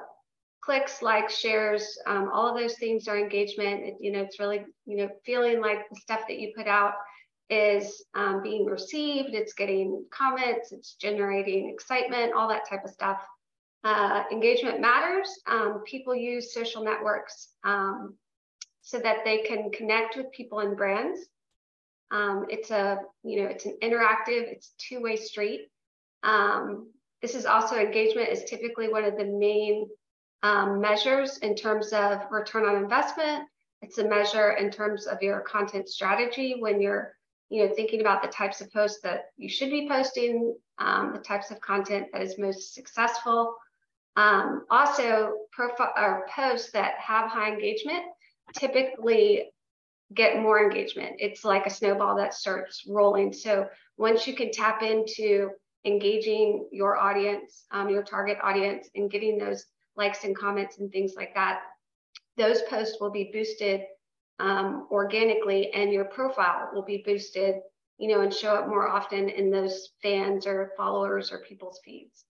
[0.63, 3.85] clicks, likes, shares, um, all of those things are engagement.
[3.85, 6.95] It, you know, it's really, you know, feeling like the stuff that you put out
[7.49, 13.21] is um, being received, it's getting comments, it's generating excitement, all that type of stuff.
[13.85, 15.29] Uh, engagement matters.
[15.47, 18.15] Um, people use social networks um,
[18.83, 21.21] so that they can connect with people and brands.
[22.11, 25.69] Um, it's a, you know, it's an interactive, it's two-way street.
[26.23, 26.91] Um,
[27.23, 29.89] this is also engagement is typically one of the main
[30.43, 33.49] um, measures in terms of return on investment.
[33.83, 37.16] It's a measure in terms of your content strategy when you're,
[37.49, 41.21] you know, thinking about the types of posts that you should be posting, um, the
[41.21, 43.55] types of content that is most successful.
[44.17, 48.05] Um, also, profile or posts that have high engagement
[48.55, 49.51] typically
[50.15, 51.17] get more engagement.
[51.19, 53.33] It's like a snowball that starts rolling.
[53.33, 55.51] So once you can tap into
[55.85, 61.15] engaging your audience, um, your target audience, and getting those likes and comments and things
[61.17, 61.61] like that,
[62.37, 63.83] those posts will be boosted
[64.39, 67.57] um, organically, and your profile will be boosted,
[67.99, 72.25] you know, and show up more often in those fans or followers or people's feeds.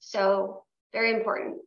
[0.00, 1.58] So very important.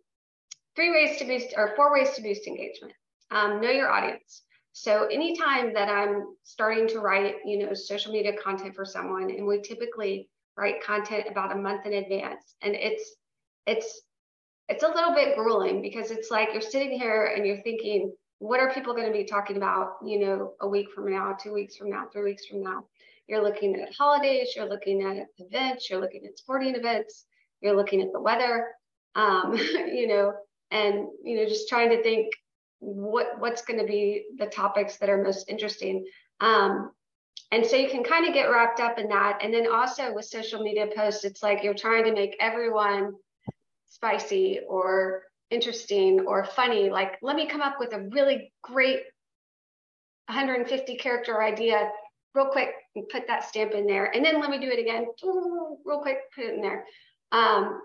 [0.76, 2.94] Three ways to boost, or four ways to boost engagement.
[3.32, 4.44] Um, know your audience.
[4.72, 9.46] So anytime that I'm starting to write, you know, social media content for someone, and
[9.46, 13.16] we typically write content about a month in advance, and it's
[13.66, 14.02] it's
[14.70, 18.60] it's a little bit grueling because it's like you're sitting here and you're thinking, what
[18.60, 21.76] are people going to be talking about, you know, a week from now, two weeks
[21.76, 22.86] from now, three weeks from now?
[23.28, 27.26] You're looking at holidays, you're looking at events, you're looking at sporting events,
[27.62, 28.70] you're looking at the weather,
[29.16, 30.34] um, you know,
[30.72, 32.28] and you know, just trying to think
[32.80, 36.06] what what's going to be the topics that are most interesting.
[36.40, 36.92] Um,
[37.52, 39.40] and so you can kind of get wrapped up in that.
[39.42, 43.14] And then also with social media posts, it's like you're trying to make everyone
[43.88, 46.90] spicy or interesting or funny.
[46.90, 49.02] Like, let me come up with a really great
[50.28, 51.90] 150 character idea
[52.36, 54.06] real quick and put that stamp in there.
[54.16, 56.86] And then let me do it again, real quick, put it in there.
[57.32, 57.82] Um,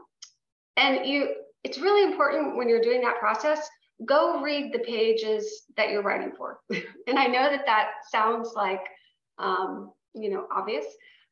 [0.77, 3.66] and you, it's really important when you're doing that process,
[4.05, 6.59] go read the pages that you're writing for.
[7.07, 8.83] and I know that that sounds like,
[9.38, 10.85] um, you know, obvious,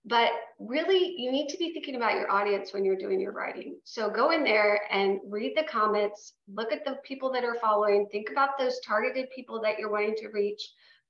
[0.05, 3.77] but really you need to be thinking about your audience when you're doing your writing.
[3.85, 8.07] So go in there and read the comments, look at the people that are following,
[8.11, 10.63] think about those targeted people that you're wanting to reach,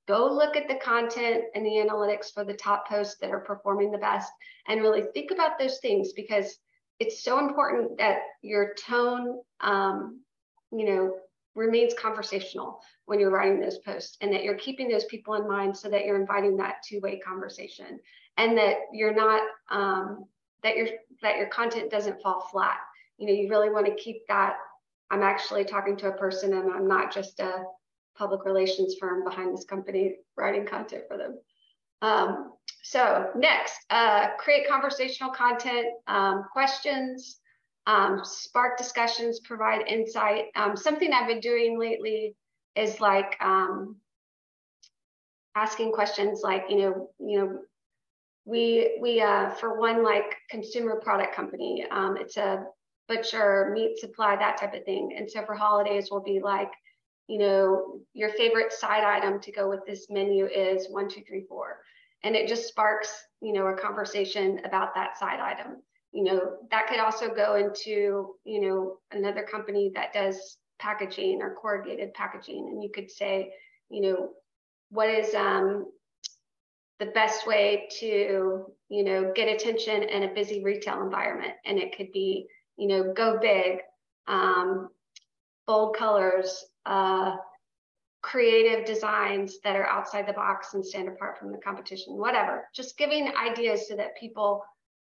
[0.07, 3.90] go look at the content and the analytics for the top posts that are performing
[3.90, 4.31] the best
[4.68, 6.59] and really think about those things because
[6.98, 10.20] it's so important that your tone um,
[10.70, 11.14] you know
[11.55, 15.76] remains conversational when you're writing those posts and that you're keeping those people in mind
[15.76, 17.98] so that you're inviting that two-way conversation
[18.37, 20.25] and that you're not um,
[20.62, 20.88] that your
[21.23, 22.79] that your content doesn't fall flat.
[23.18, 24.57] You know you really want to keep that.
[25.11, 27.64] I'm actually talking to a person and i'm not just a
[28.16, 31.38] public relations firm behind this company writing content for them.
[32.01, 37.40] Um, so next uh, create conversational content um, questions
[37.87, 40.47] um, spark discussions provide insight.
[40.57, 42.35] Um, something i've been doing lately
[42.75, 43.97] is like um,
[45.55, 47.59] asking questions like you know you know
[48.44, 52.64] we we uh, for one like consumer product company um, it's a
[53.09, 55.14] butcher meat supply that type of thing.
[55.16, 56.70] And so for holidays we'll be like
[57.28, 61.44] you know your favorite side item to go with this menu is one two three
[61.48, 61.78] four.
[62.24, 65.83] And it just sparks you know a conversation about that side item.
[66.12, 71.55] You know that could also go into you know another company that does packaging or
[71.55, 72.68] corrugated packaging.
[72.70, 73.52] And you could say
[73.88, 74.31] you know
[74.90, 75.87] what is um,
[77.03, 81.55] the best way to you know get attention in a busy retail environment.
[81.65, 83.79] And it could be you know go big
[84.29, 84.88] um,
[85.67, 87.35] bold colors uh,
[88.23, 92.69] creative designs that are outside the box and stand apart from the competition whatever.
[92.73, 94.62] Just giving ideas so that people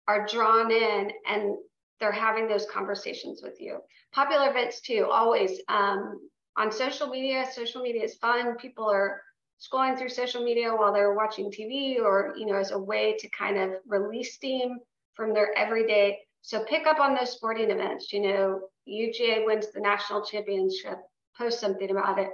[0.07, 1.57] are drawn in and
[1.99, 3.79] they're having those conversations with you.
[4.13, 6.19] Popular events too always um,
[6.57, 7.45] on social media.
[7.53, 8.55] Social media is fun.
[8.55, 9.21] People are
[9.61, 13.29] scrolling through social media while they're watching TV or, you know, as a way to
[13.29, 14.79] kind of release steam
[15.13, 16.19] from their everyday.
[16.41, 18.11] So pick up on those sporting events.
[18.11, 20.97] You know, UGA wins the national championship,
[21.37, 22.31] post something about it.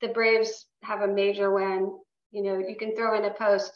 [0.00, 1.92] The Braves have a major win.
[2.32, 3.72] You know, you can throw in a post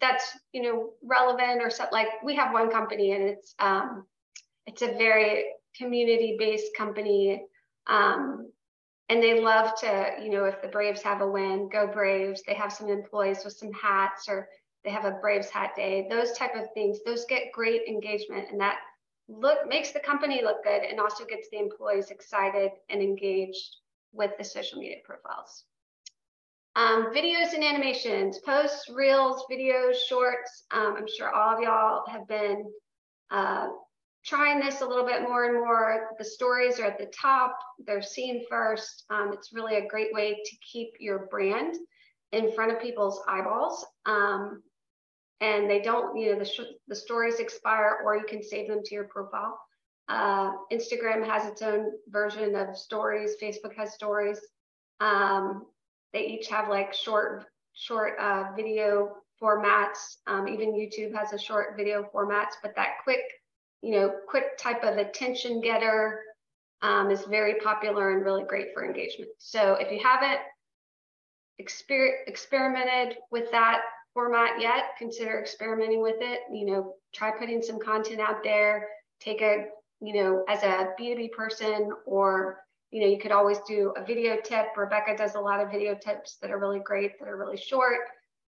[0.00, 4.04] that's, you know, relevant or something like we have one company and it's um
[4.66, 5.44] it's a very
[5.76, 7.42] community-based company.
[7.86, 8.50] Um,
[9.08, 12.42] and they love to, you know, if the Braves have a win, go Braves.
[12.46, 14.48] They have some employees with some hats or
[14.82, 16.06] they have a Braves hat day.
[16.10, 18.78] Those type of things, those get great engagement and that
[19.28, 23.76] look makes the company look good and also gets the employees excited and engaged
[24.12, 25.64] with the social media profiles.
[26.76, 30.64] Um, videos and animations, posts, reels, videos, shorts.
[30.72, 32.64] Um, I'm sure all of y'all have been
[33.30, 33.68] uh,
[34.24, 36.10] trying this a little bit more and more.
[36.18, 39.04] The stories are at the top, they're seen first.
[39.10, 41.76] Um, it's really a great way to keep your brand
[42.32, 43.86] in front of people's eyeballs.
[44.06, 44.62] Um,
[45.40, 48.94] and they don't, you know, the, the stories expire or you can save them to
[48.94, 49.58] your profile.
[50.08, 54.40] Uh, Instagram has its own version of stories, Facebook has stories.
[55.00, 55.64] Um,
[56.12, 60.16] they each have like short, short uh, video formats.
[60.26, 63.20] Um, even YouTube has a short video formats, but that quick
[63.84, 66.20] you know, quick type of attention getter
[66.80, 69.30] um, is very popular and really great for engagement.
[69.38, 70.40] So if you haven't
[71.60, 73.82] exper experimented with that
[74.14, 76.40] format yet, consider experimenting with it.
[76.50, 78.88] You know, try putting some content out there.
[79.20, 79.66] Take a,
[80.00, 84.38] you know, as a B2B person, or, you know, you could always do a video
[84.42, 84.68] tip.
[84.78, 87.98] Rebecca does a lot of video tips that are really great, that are really short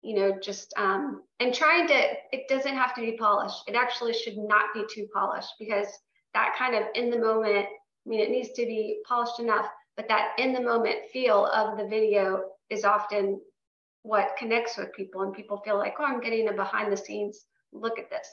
[0.02, 1.94] you know, just um, and trying to,
[2.32, 3.62] it doesn't have to be polished.
[3.66, 5.88] It actually should not be too polished because
[6.34, 10.08] that kind of in the moment, I mean, it needs to be polished enough, but
[10.08, 13.40] that in the moment feel of the video is often
[14.02, 17.44] what connects with people and people feel like, oh, I'm getting a behind the scenes
[17.72, 18.28] look at this.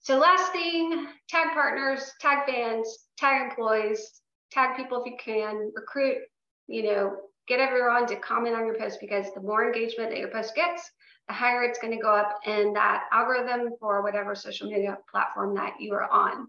[0.00, 6.18] So last thing, tag partners, tag fans, tag employees, tag people if you can, recruit,
[6.66, 7.16] you know,
[7.50, 10.88] get everyone to comment on your post because the more engagement that your post gets,
[11.26, 15.52] the higher it's going to go up in that algorithm for whatever social media platform
[15.56, 16.46] that you are on.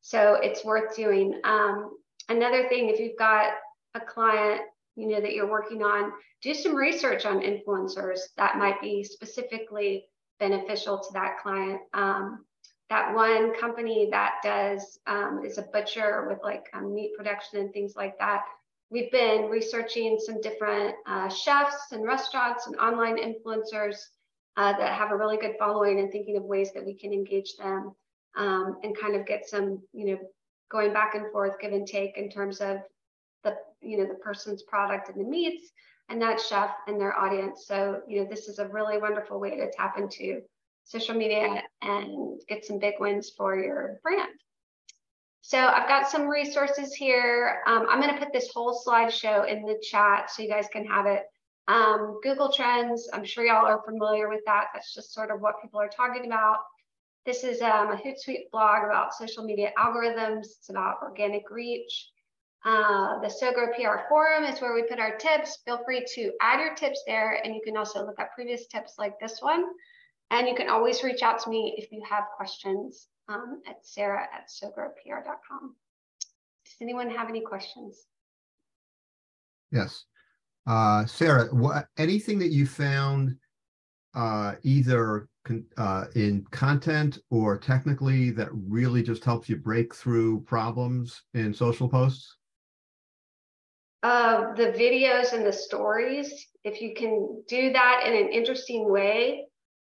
[0.00, 1.38] So it's worth doing.
[1.44, 1.98] Um,
[2.30, 3.52] another thing, if you've got
[3.94, 4.62] a client,
[4.96, 10.06] you know, that you're working on, do some research on influencers that might be specifically
[10.40, 11.82] beneficial to that client.
[11.92, 12.46] Um,
[12.88, 17.70] that one company that does um, is a butcher with like um, meat production and
[17.70, 18.44] things like that.
[18.90, 23.96] We've been researching some different uh, chefs and restaurants and online influencers
[24.56, 27.56] uh, that have a really good following and thinking of ways that we can engage
[27.56, 27.92] them
[28.36, 30.18] um, and kind of get some, you know,
[30.70, 32.78] going back and forth, give and take in terms of
[33.44, 35.70] the, you know, the person's product and the meats
[36.08, 37.66] and that chef and their audience.
[37.66, 40.40] So, you know, this is a really wonderful way to tap into
[40.84, 44.30] social media and get some big wins for your brand.
[45.48, 47.62] So I've got some resources here.
[47.66, 50.84] Um, I'm going to put this whole slideshow in the chat so you guys can
[50.84, 51.22] have it.
[51.68, 54.66] Um, Google Trends, I'm sure y'all are familiar with that.
[54.74, 56.58] That's just sort of what people are talking about.
[57.24, 60.48] This is um, a Hootsuite blog about social media algorithms.
[60.58, 62.10] It's about organic reach.
[62.66, 65.60] Uh, the SoGrow PR forum is where we put our tips.
[65.64, 68.96] Feel free to add your tips there, and you can also look at previous tips
[68.98, 69.64] like this one.
[70.30, 74.26] And you can always reach out to me if you have questions um, at sarah
[74.34, 75.74] at sogrowpr.com.
[76.64, 78.06] Does anyone have any questions?
[79.70, 80.04] Yes.
[80.66, 83.36] Uh, Sarah, what, anything that you found
[84.14, 85.28] uh, either
[85.78, 91.88] uh, in content or technically that really just helps you break through problems in social
[91.88, 92.36] posts?
[94.02, 99.46] Uh, the videos and the stories, if you can do that in an interesting way,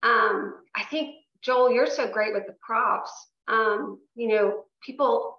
[0.04, 1.16] um, I think
[1.46, 3.12] Joel, you're so great with the props.
[3.48, 5.38] Um, you know, people,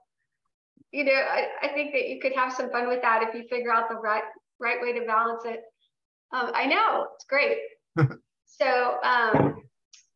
[0.92, 3.48] you know, I, I think that you could have some fun with that if you
[3.48, 4.22] figure out the right
[4.60, 5.60] right way to balance it.
[6.32, 7.58] Um, I know it's great.
[8.46, 9.62] so um,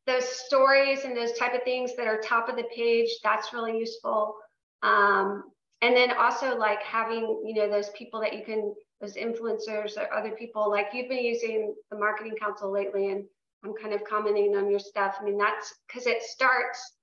[0.07, 3.79] those stories and those type of things that are top of the page, that's really
[3.79, 4.37] useful.
[4.83, 5.44] Um,
[5.83, 10.12] and then also like having, you know, those people that you can, those influencers or
[10.12, 13.24] other people, like you've been using the marketing council lately and
[13.64, 15.16] I'm kind of commenting on your stuff.
[15.20, 16.94] I mean, that's because it starts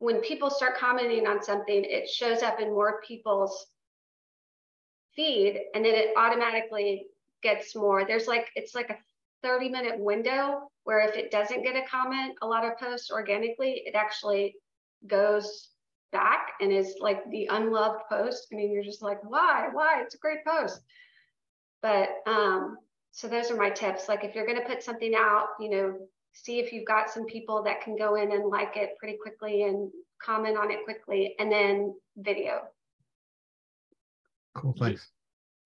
[0.00, 3.66] when people start commenting on something, it shows up in more people's
[5.14, 7.06] feed and then it automatically
[7.42, 8.06] gets more.
[8.06, 8.96] There's like, it's like a
[9.42, 13.82] 30 minute window where if it doesn't get a comment, a lot of posts organically,
[13.84, 14.56] it actually
[15.06, 15.68] goes
[16.12, 18.48] back and is like the unloved post.
[18.50, 20.00] I mean, you're just like, why, why?
[20.02, 20.80] It's a great post.
[21.82, 22.78] But um,
[23.12, 24.08] so those are my tips.
[24.08, 25.98] Like if you're going to put something out, you know,
[26.32, 29.64] see if you've got some people that can go in and like it pretty quickly
[29.64, 29.90] and
[30.22, 32.60] comment on it quickly and then video.
[34.54, 35.08] Cool, thanks.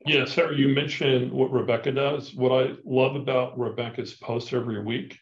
[0.07, 2.35] Yeah, Sarah, you mentioned what Rebecca does.
[2.35, 5.19] What I love about Rebecca's posts every week,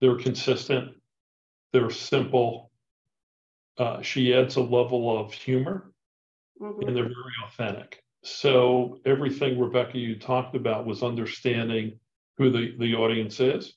[0.00, 0.90] they're consistent,
[1.72, 2.70] they're simple.
[3.78, 5.92] Uh, she adds a level of humor
[6.60, 6.86] mm-hmm.
[6.86, 8.02] and they're very authentic.
[8.28, 11.98] So everything Rebecca you talked about was understanding
[12.36, 13.74] who the, the audience is.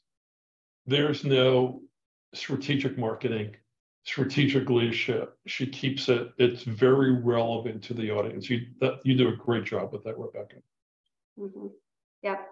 [0.85, 1.81] There's no
[2.33, 3.55] strategic marketing,
[4.03, 5.37] strategic leadership.
[5.47, 8.49] She keeps it, it's very relevant to the audience.
[8.49, 10.57] You that you do a great job with that, Rebecca.
[11.39, 11.67] Mm-hmm.
[12.23, 12.47] Yep.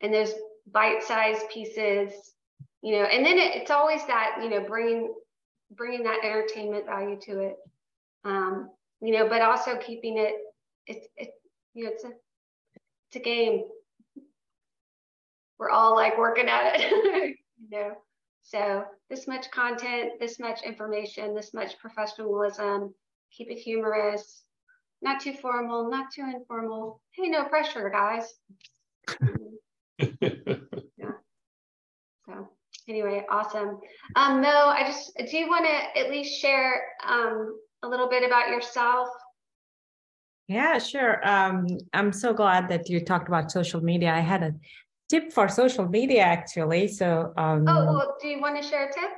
[0.00, 0.32] And there's
[0.72, 2.12] bite-sized pieces,
[2.82, 5.14] you know, and then it, it's always that, you know, bringing
[5.72, 7.56] bringing that entertainment value to it.
[8.24, 10.34] Um, you know, but also keeping it
[10.86, 11.30] it's it
[11.74, 12.12] you know it's a
[13.08, 13.64] it's a game.
[15.58, 17.36] We're all like working at it,
[17.70, 17.92] you know.
[18.42, 22.94] So this much content, this much information, this much professionalism.
[23.32, 24.44] Keep it humorous,
[25.02, 27.00] not too formal, not too informal.
[27.12, 28.32] Hey, no pressure, guys.
[30.20, 31.12] yeah.
[32.26, 32.48] So
[32.88, 33.80] anyway, awesome.
[34.14, 38.24] Um, Mo, I just do you want to at least share um, a little bit
[38.24, 39.08] about yourself
[40.48, 41.26] yeah, sure.
[41.26, 44.12] Um, I'm so glad that you talked about social media.
[44.12, 44.54] I had a
[45.08, 46.88] tip for social media actually.
[46.88, 49.10] So, um, oh, well, do you want to share a tip?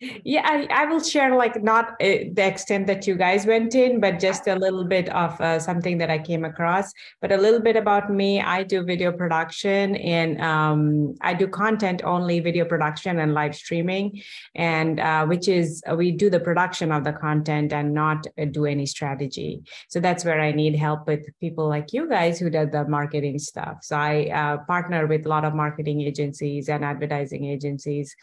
[0.00, 4.00] Yeah I, I will share like not uh, the extent that you guys went in
[4.00, 6.92] but just a little bit of uh, something that i came across.
[7.20, 12.02] But a little bit about me i do video production and um, i do content
[12.04, 14.22] only video production and live streaming.
[14.54, 18.46] And uh, which is uh, we do the production of the content and not uh,
[18.46, 19.62] do any strategy.
[19.88, 23.38] So that's where i need help with people like you guys who do the marketing
[23.38, 23.78] stuff.
[23.82, 28.14] So i uh, partner with a lot of marketing agencies and advertising agencies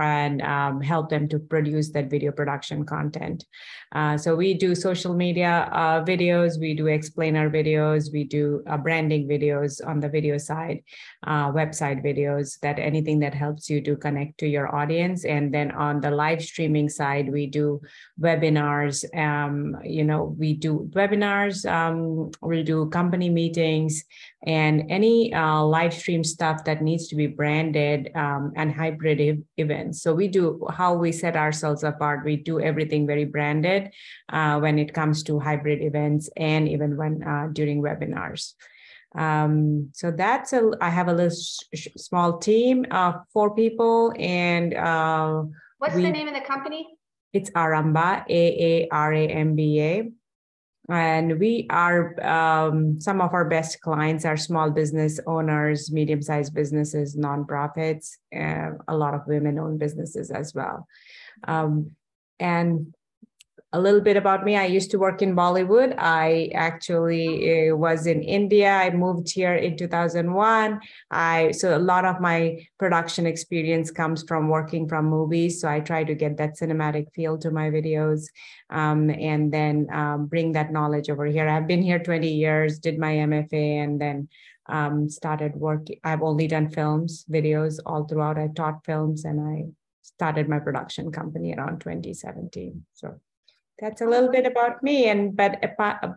[0.00, 3.44] and um, help them to produce that video production content.
[3.94, 8.76] Uh, so we do social media uh, videos, we do explainer videos, we do uh,
[8.76, 10.82] branding videos on the video side,
[11.26, 15.24] uh, website videos, that anything that helps you to connect to your audience.
[15.24, 17.80] And then on the live streaming side, we do
[18.20, 19.04] webinars.
[19.16, 24.04] Um, you know, we do webinars, um, we do company meetings,
[24.46, 29.42] and any uh, live stream stuff that needs to be branded um, and hybrid e-
[29.92, 32.24] So we do how we set ourselves apart.
[32.24, 33.90] We do everything very branded
[34.28, 38.54] uh, when it comes to hybrid events and even when uh, during webinars.
[39.14, 40.70] Um, so that's a.
[40.80, 41.34] I have a little
[41.74, 45.44] sh- small team of four people, and uh,
[45.78, 46.86] What's we- the name of the company?
[47.32, 48.42] it's Aramba, A
[48.84, 50.10] A R A M B A.
[50.88, 56.54] And we are, um, some of our best clients are small business owners, medium sized
[56.54, 60.86] businesses, nonprofits, a lot of women owned businesses as well.
[61.46, 61.90] Um,
[62.40, 62.94] and
[63.72, 65.94] a little bit about me I used to work in Bollywood.
[65.98, 68.72] I actually uh, was in India.
[68.72, 70.80] I moved here in 2001.
[71.10, 75.60] I so a lot of my production experience comes from working from movies.
[75.60, 78.24] So I try to get that cinematic feel to my videos
[78.70, 81.46] um, and then um, bring that knowledge over here.
[81.46, 84.28] I've been here 20 years, did my MFA, and then
[84.66, 85.98] um, started working.
[86.04, 88.38] I've only done films, videos all throughout.
[88.38, 89.64] I taught films and I
[90.00, 92.84] started my production company around 2017.
[92.94, 93.20] So
[93.80, 95.62] that's a little bit about me and but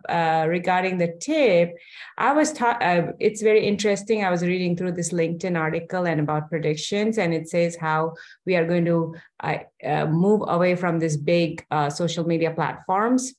[0.08, 1.76] uh, regarding the tip
[2.18, 4.24] i was taught uh, it's very interesting.
[4.24, 8.14] I was reading through this linkedin article and about predictions and it says how
[8.46, 13.34] we are going to uh, move away from this big uh, social media platforms.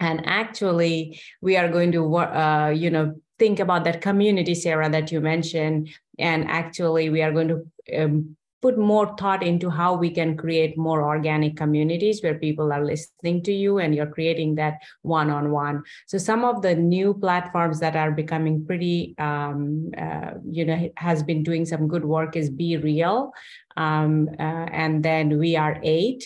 [0.00, 5.12] And actually we are going to uh, you know think about that community sarah that
[5.12, 5.90] you mentioned.
[6.18, 7.58] And actually we are going to
[7.98, 12.84] um, put more thought into how we can create more organic communities where people are
[12.84, 15.82] listening to you and you're creating that one-on-one.
[16.06, 21.22] So some of the new platforms that are becoming pretty um, uh, you know has
[21.22, 23.30] been doing some good work is BeReal
[23.76, 26.22] um, uh, and then WeAre8.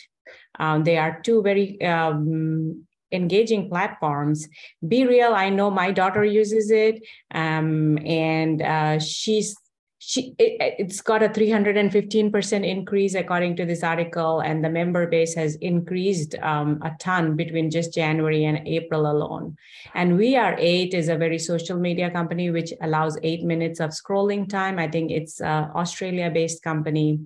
[0.58, 4.46] Um, they are two very um, engaging platforms.
[4.84, 7.02] BeReal i know my daughter uses it
[7.34, 9.56] um, and uh, she's
[10.02, 15.34] she it, has got a 315% increase according to this article and the member base
[15.34, 19.54] has increased um, a ton between just january and april alone.
[19.94, 24.78] And WeAre8 is a very social media company which allows eight minutes of scrolling time.
[24.78, 27.20] I think it's a australia based company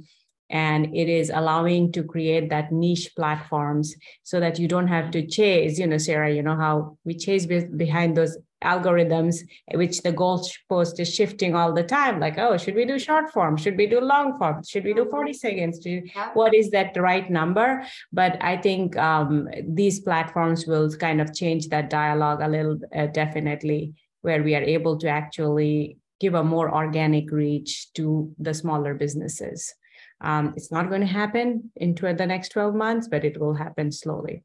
[0.54, 5.26] and it is allowing to create that niche platforms so that you don't have to
[5.26, 7.44] chase you know sarah you know how we chase
[7.76, 9.40] behind those algorithms
[9.74, 13.30] which the goal post is shifting all the time like oh should we do short
[13.30, 13.56] form?
[13.56, 14.62] Should we do long form?
[14.66, 15.86] Should we do 40 seconds?
[16.34, 17.84] What is that right number?
[18.12, 23.06] But i think um, these platforms will kind of change that dialogue a little uh,
[23.06, 23.92] definitely
[24.22, 29.74] where we are able to actually give a more organic reach to the smaller businesses
[30.20, 33.90] um, it's not going to happen into the next 12 months, but it will happen
[33.92, 34.44] slowly.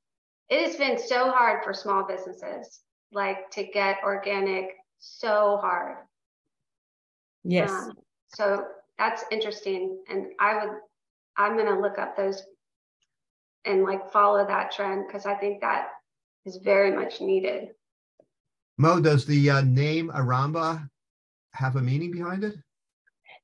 [0.50, 5.98] It has been so hard for small businesses, like to get organic, so hard.
[7.44, 7.70] Yes.
[7.70, 7.94] Um,
[8.30, 8.66] so
[8.98, 10.00] that's interesting.
[10.10, 10.74] And I would,
[11.38, 12.44] I'm going to look up those
[13.66, 15.90] and like follow that trend because I think that
[16.46, 17.70] is very much needed.
[18.78, 20.90] Mo, does the uh, name Aramba
[21.54, 22.56] have a meaning behind it?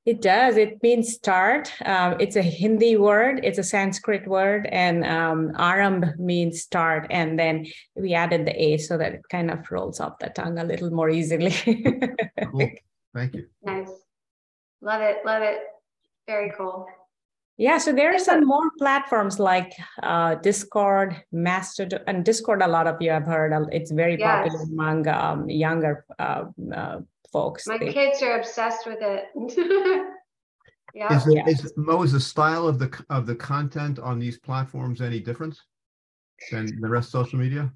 [0.06, 0.56] It does.
[0.56, 1.72] It means start.
[1.84, 3.40] Um, it's a Hindi word.
[3.42, 7.08] It's a Sanskrit word, and um, aramb means start.
[7.10, 10.58] And then we added the a so that it kind of rolls off the tongue
[10.60, 11.50] a little more easily.
[12.50, 12.70] cool.
[13.14, 13.48] Thank you.
[13.64, 13.90] Nice.
[14.80, 15.16] Love it.
[15.24, 15.58] Love it.
[16.28, 16.86] Very cool.
[17.58, 22.60] Yeah, so there are some more platforms like uh, Discord, Mastodon, and Discord.
[22.60, 23.52] A lot of you have heard.
[23.72, 24.48] It's very yes.
[24.48, 26.44] popular among um, younger uh,
[26.74, 26.98] uh,
[27.32, 27.66] folks.
[27.66, 29.24] My they, kids are obsessed with it.
[30.94, 31.16] yeah.
[31.16, 35.00] Is, it, is Mo is the style of the of the content on these platforms
[35.00, 35.58] any different
[36.50, 37.72] than the rest of social media?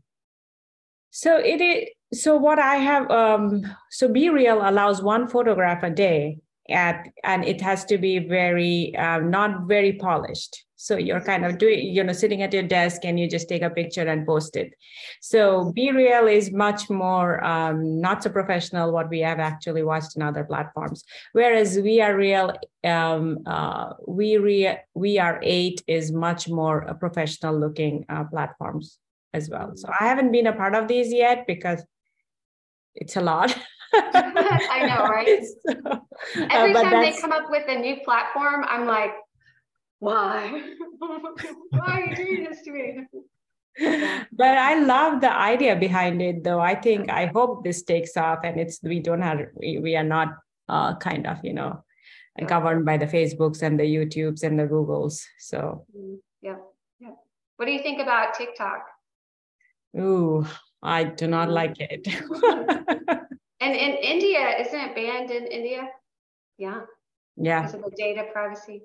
[1.10, 1.88] So it is.
[2.12, 3.10] So what I have.
[3.10, 8.94] Um, so BeReal allows one photograph a day, at and it has to be very
[8.96, 10.64] um, not very polished.
[10.76, 13.62] So you're kind of doing you know sitting at your desk and you just take
[13.62, 14.72] a picture and post it.
[15.20, 20.22] So BeReal is much more um, not so professional what we have actually watched in
[20.22, 21.04] other platforms.
[21.32, 22.52] Whereas we are real
[22.84, 28.98] um, uh, we re- WeAre8 is much more a professional looking uh, platforms
[29.32, 29.72] as well.
[29.76, 31.84] So i haven't been a part of these yet because
[32.94, 33.56] it's a lot
[33.94, 35.44] I know, right?
[36.34, 39.12] So, Every uh, time they come up with a new platform, I'm like,
[39.98, 40.62] why?
[40.98, 43.06] why are you doing this to me?
[44.32, 46.60] but I love the idea behind it, though.
[46.60, 50.04] I think I hope this takes off, and it's we don't have we, we are
[50.04, 50.36] not
[50.68, 51.84] uh, kind of you know
[52.46, 55.22] governed by the Facebooks and the YouTubes and the Googles.
[55.38, 56.16] So mm-hmm.
[56.42, 56.56] yeah,
[56.98, 57.14] yeah.
[57.56, 58.84] What do you think about TikTok?
[59.98, 60.46] Ooh,
[60.82, 61.54] I do not mm-hmm.
[61.54, 62.06] like it.
[63.60, 65.88] And in India, isn't it banned in India?
[66.58, 66.80] Yeah.
[67.36, 67.62] Yeah.
[67.62, 68.82] Because of the data privacy.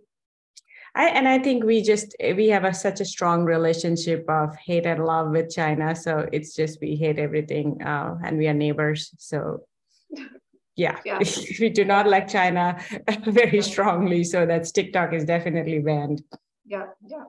[0.96, 4.86] I, and I think we just we have a, such a strong relationship of hate
[4.86, 5.96] and love with China.
[5.96, 9.14] So it's just we hate everything, uh, and we are neighbors.
[9.18, 9.66] So
[10.76, 11.20] yeah, yeah.
[11.60, 12.80] we do not like China
[13.26, 14.24] very strongly.
[14.24, 16.22] So that's TikTok is definitely banned.
[16.66, 17.26] Yeah, yeah.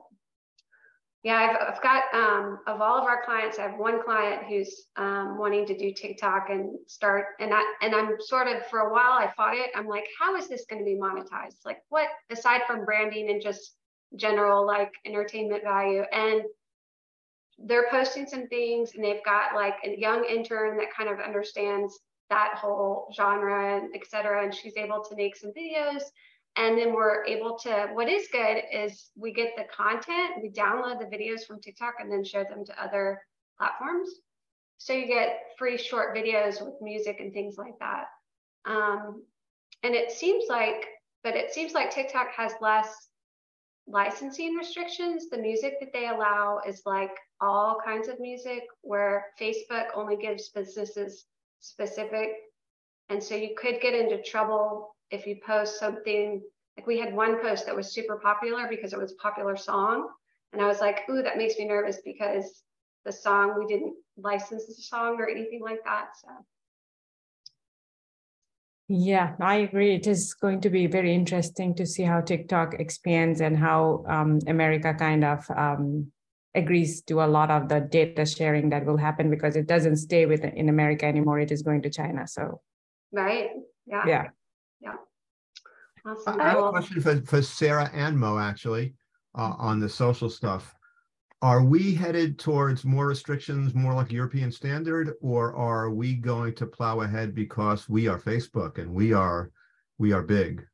[1.23, 4.85] Yeah, I've, I've got um, of all of our clients, I have one client who's
[4.95, 8.91] um, wanting to do TikTok and start, and I and I'm sort of for a
[8.93, 9.71] while I fought it.
[9.75, 11.65] I'm like, how is this going to be monetized?
[11.65, 13.75] Like, what aside from branding and just
[14.15, 16.03] general like entertainment value?
[16.13, 16.43] And
[17.57, 21.99] they're posting some things, and they've got like a young intern that kind of understands
[22.29, 26.03] that whole genre and et cetera, and she's able to make some videos
[26.57, 30.99] and then we're able to, what is good is we get the content, we download
[30.99, 33.21] the videos from TikTok and then show them to other
[33.59, 34.09] platforms.
[34.79, 38.05] So you get free short videos with music and things like that.
[38.65, 39.23] Um,
[39.83, 40.85] and it seems like,
[41.23, 43.07] but it seems like TikTok has less
[43.87, 45.29] licensing restrictions.
[45.29, 50.49] The music that they allow is like all kinds of music, where Facebook only gives
[50.49, 51.25] businesses
[51.59, 52.29] specific.
[53.09, 56.41] And so you could get into trouble if you post something
[56.77, 60.09] like we had one post that was super popular because it was a popular song
[60.53, 62.63] and i was like ooh that makes me nervous because
[63.05, 66.29] the song we didn't license the song or anything like that so.
[68.89, 69.95] Yeah i agree.
[69.95, 74.39] It is going to be very interesting to see how tiktok expands and how um,
[74.47, 76.11] america kind of um,
[76.55, 80.25] agrees to a lot of the data sharing that will happen because it doesn't stay
[80.25, 81.39] with in america anymore.
[81.39, 82.61] It is going to china so.
[83.11, 83.49] Right.
[83.85, 84.03] Yeah.
[84.07, 84.23] Yeah
[84.81, 84.95] yeah.
[86.05, 86.39] Awesome.
[86.39, 88.93] I have a question for, for Sarah and Mo actually
[89.35, 90.73] uh, on the social stuff.
[91.41, 96.65] Are we headed towards more restrictions, more like European standard, or are we going to
[96.65, 99.51] plow ahead because we are Facebook and we are
[99.99, 100.65] we are big?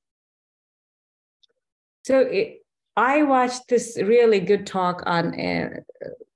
[2.05, 2.59] So it,
[2.95, 5.69] I watched this really good talk on uh,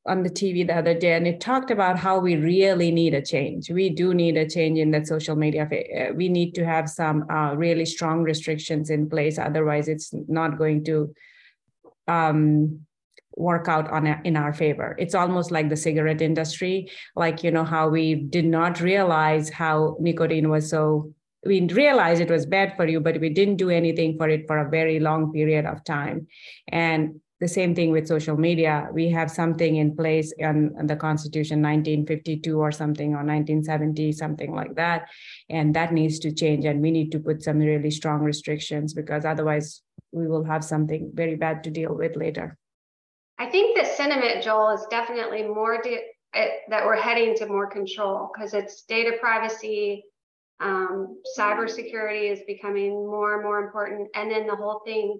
[0.07, 3.21] on the TV the other day, and it talked about how we really need a
[3.21, 3.69] change.
[3.69, 5.67] We do need a change in that social media.
[5.69, 9.37] Uh, we need to have some uh, really strong restrictions in place.
[9.37, 11.13] Otherwise, it's not going to
[12.07, 12.79] um,
[13.35, 14.95] work out on a, in our favor.
[14.97, 19.97] It's almost like the cigarette industry, like you know how we did not realize how
[19.99, 21.13] nicotine was so.
[21.45, 24.57] We realized it was bad for you, but we didn't do anything for it for
[24.57, 26.27] a very long period of time,
[26.69, 28.87] and the same thing with social media.
[28.91, 34.53] We have something in place in, in, the Constitution 1952 or something, or 1970, something
[34.53, 35.09] like that.
[35.49, 36.65] And that needs to change.
[36.65, 39.81] And we need to put some really strong restrictions because otherwise
[40.11, 42.57] we will have something very bad to deal with later.
[43.37, 47.67] I think the sentiment, Joel, is definitely more de- it, that we're heading to more
[47.67, 50.03] control because it's data privacy,
[50.59, 54.07] um, cybersecurity is becoming more and more important.
[54.15, 55.19] And then the whole thing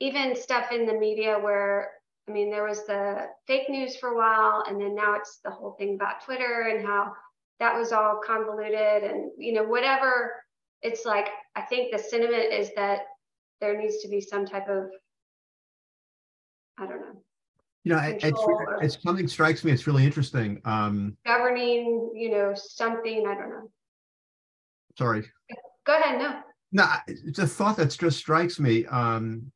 [0.00, 1.90] even stuff in the media where
[2.28, 5.50] I mean, there was the fake news for a while, and then now it's the
[5.50, 7.12] whole thing about Twitter and how
[7.58, 10.32] that was all convoluted, and you know, whatever.
[10.82, 13.02] It's like I think the sentiment is that
[13.60, 14.90] there needs to be some type of,
[16.78, 17.22] I don't know.
[17.84, 18.24] You know, it's,
[18.80, 19.72] it's something strikes me.
[19.72, 20.60] It's really interesting.
[20.64, 23.26] Um, governing, you know, something.
[23.26, 23.70] I don't know.
[24.96, 25.24] Sorry.
[25.84, 26.20] Go ahead.
[26.20, 26.40] No.
[26.70, 28.86] No, it's a thought that just strikes me.
[28.86, 29.50] Um,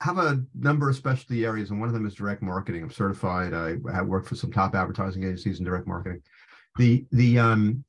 [0.00, 2.82] have a number of specialty areas, and one of them is direct marketing.
[2.82, 3.54] I'm certified.
[3.54, 6.20] I have worked for some top advertising agencies in direct marketing.
[6.76, 7.84] The the um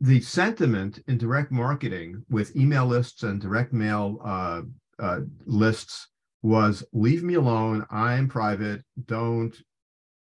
[0.00, 4.62] the sentiment in direct marketing with email lists and direct mail uh,
[4.98, 6.08] uh, lists
[6.42, 7.86] was leave me alone.
[7.90, 8.82] I'm private.
[9.06, 9.56] Don't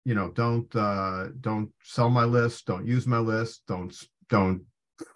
[0.06, 0.30] you know?
[0.30, 2.66] Don't uh, don't sell my list.
[2.66, 3.64] Don't use my list.
[3.68, 3.96] Don't
[4.30, 4.62] don't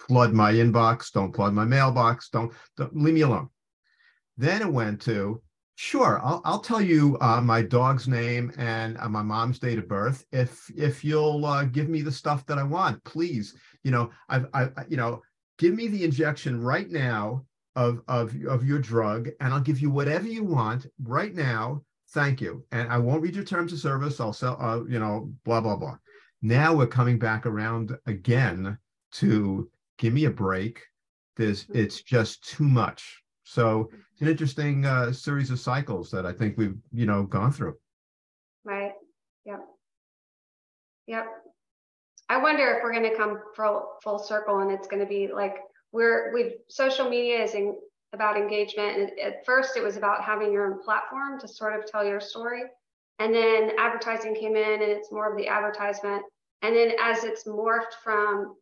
[0.07, 1.11] flood my inbox.
[1.11, 2.29] Don't flood my mailbox.
[2.29, 3.49] Don't, don't leave me alone.
[4.37, 5.41] Then it went to,
[5.75, 9.87] sure, I'll, I'll tell you uh, my dog's name and uh, my mom's date of
[9.87, 13.55] birth if if you'll uh, give me the stuff that I want, please.
[13.83, 15.21] You know, I've, I, you know,
[15.57, 19.89] give me the injection right now of of of your drug, and I'll give you
[19.89, 21.83] whatever you want right now.
[22.09, 24.19] Thank you, and I won't read your terms of service.
[24.19, 25.97] I'll sell, uh, you know, blah blah blah.
[26.41, 28.77] Now we're coming back around again
[29.13, 30.81] to give me a break.
[31.37, 36.31] There's, it's just too much So it's an interesting uh, series of cycles that I
[36.31, 37.77] think we've you know gone through.
[38.63, 38.93] Right.
[39.45, 39.59] Yep.
[41.07, 41.25] Yep.
[42.29, 45.29] I wonder if we're going to come full full circle, and it's going to be
[45.31, 45.57] like
[45.91, 47.75] we're we've social media is in,
[48.13, 51.85] about engagement, and at first it was about having your own platform to sort of
[51.85, 52.63] tell your story,
[53.19, 56.23] and then advertising came in, and it's more of the advertisement,
[56.61, 58.55] and then as it's morphed from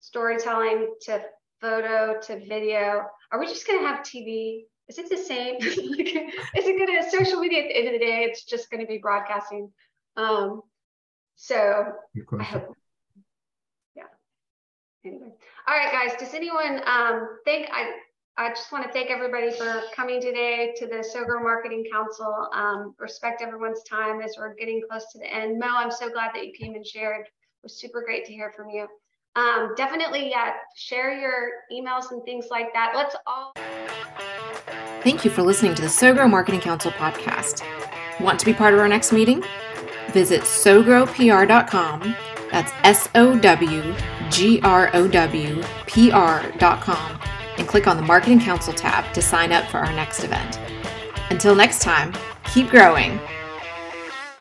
[0.00, 1.22] storytelling to
[1.62, 4.64] photo to video, are we just going to have TV?
[4.88, 5.56] Is it the same?
[5.62, 8.24] is it going to social media at the end of the day?
[8.24, 9.72] It's just going to be broadcasting.
[10.18, 10.60] Um,
[11.36, 11.84] so
[12.38, 12.76] I hope
[15.04, 15.32] anyway.
[15.66, 17.92] All right, guys, does anyone um, think I,
[18.36, 22.48] I just want to thank everybody for coming today to the SoGrow Marketing Council.
[22.52, 25.58] Um, respect everyone's time as we're getting close to the end.
[25.58, 27.26] Mo, I'm so glad that you came and shared.
[27.26, 28.86] It was super great to hear from you.
[29.34, 32.92] Um, definitely, yeah, share your emails and things like that.
[32.94, 33.52] Let's all.
[35.02, 37.62] Thank you for listening to the SoGrow Marketing Council podcast.
[38.20, 39.42] Want to be part of our next meeting?
[40.12, 42.14] Visit sogrowpr.com
[42.52, 43.94] that's S O W
[44.30, 47.20] G R O W P R.com
[47.56, 50.60] and click on the Marketing Council tab to sign up for our next event.
[51.30, 52.12] Until next time,
[52.52, 53.18] keep growing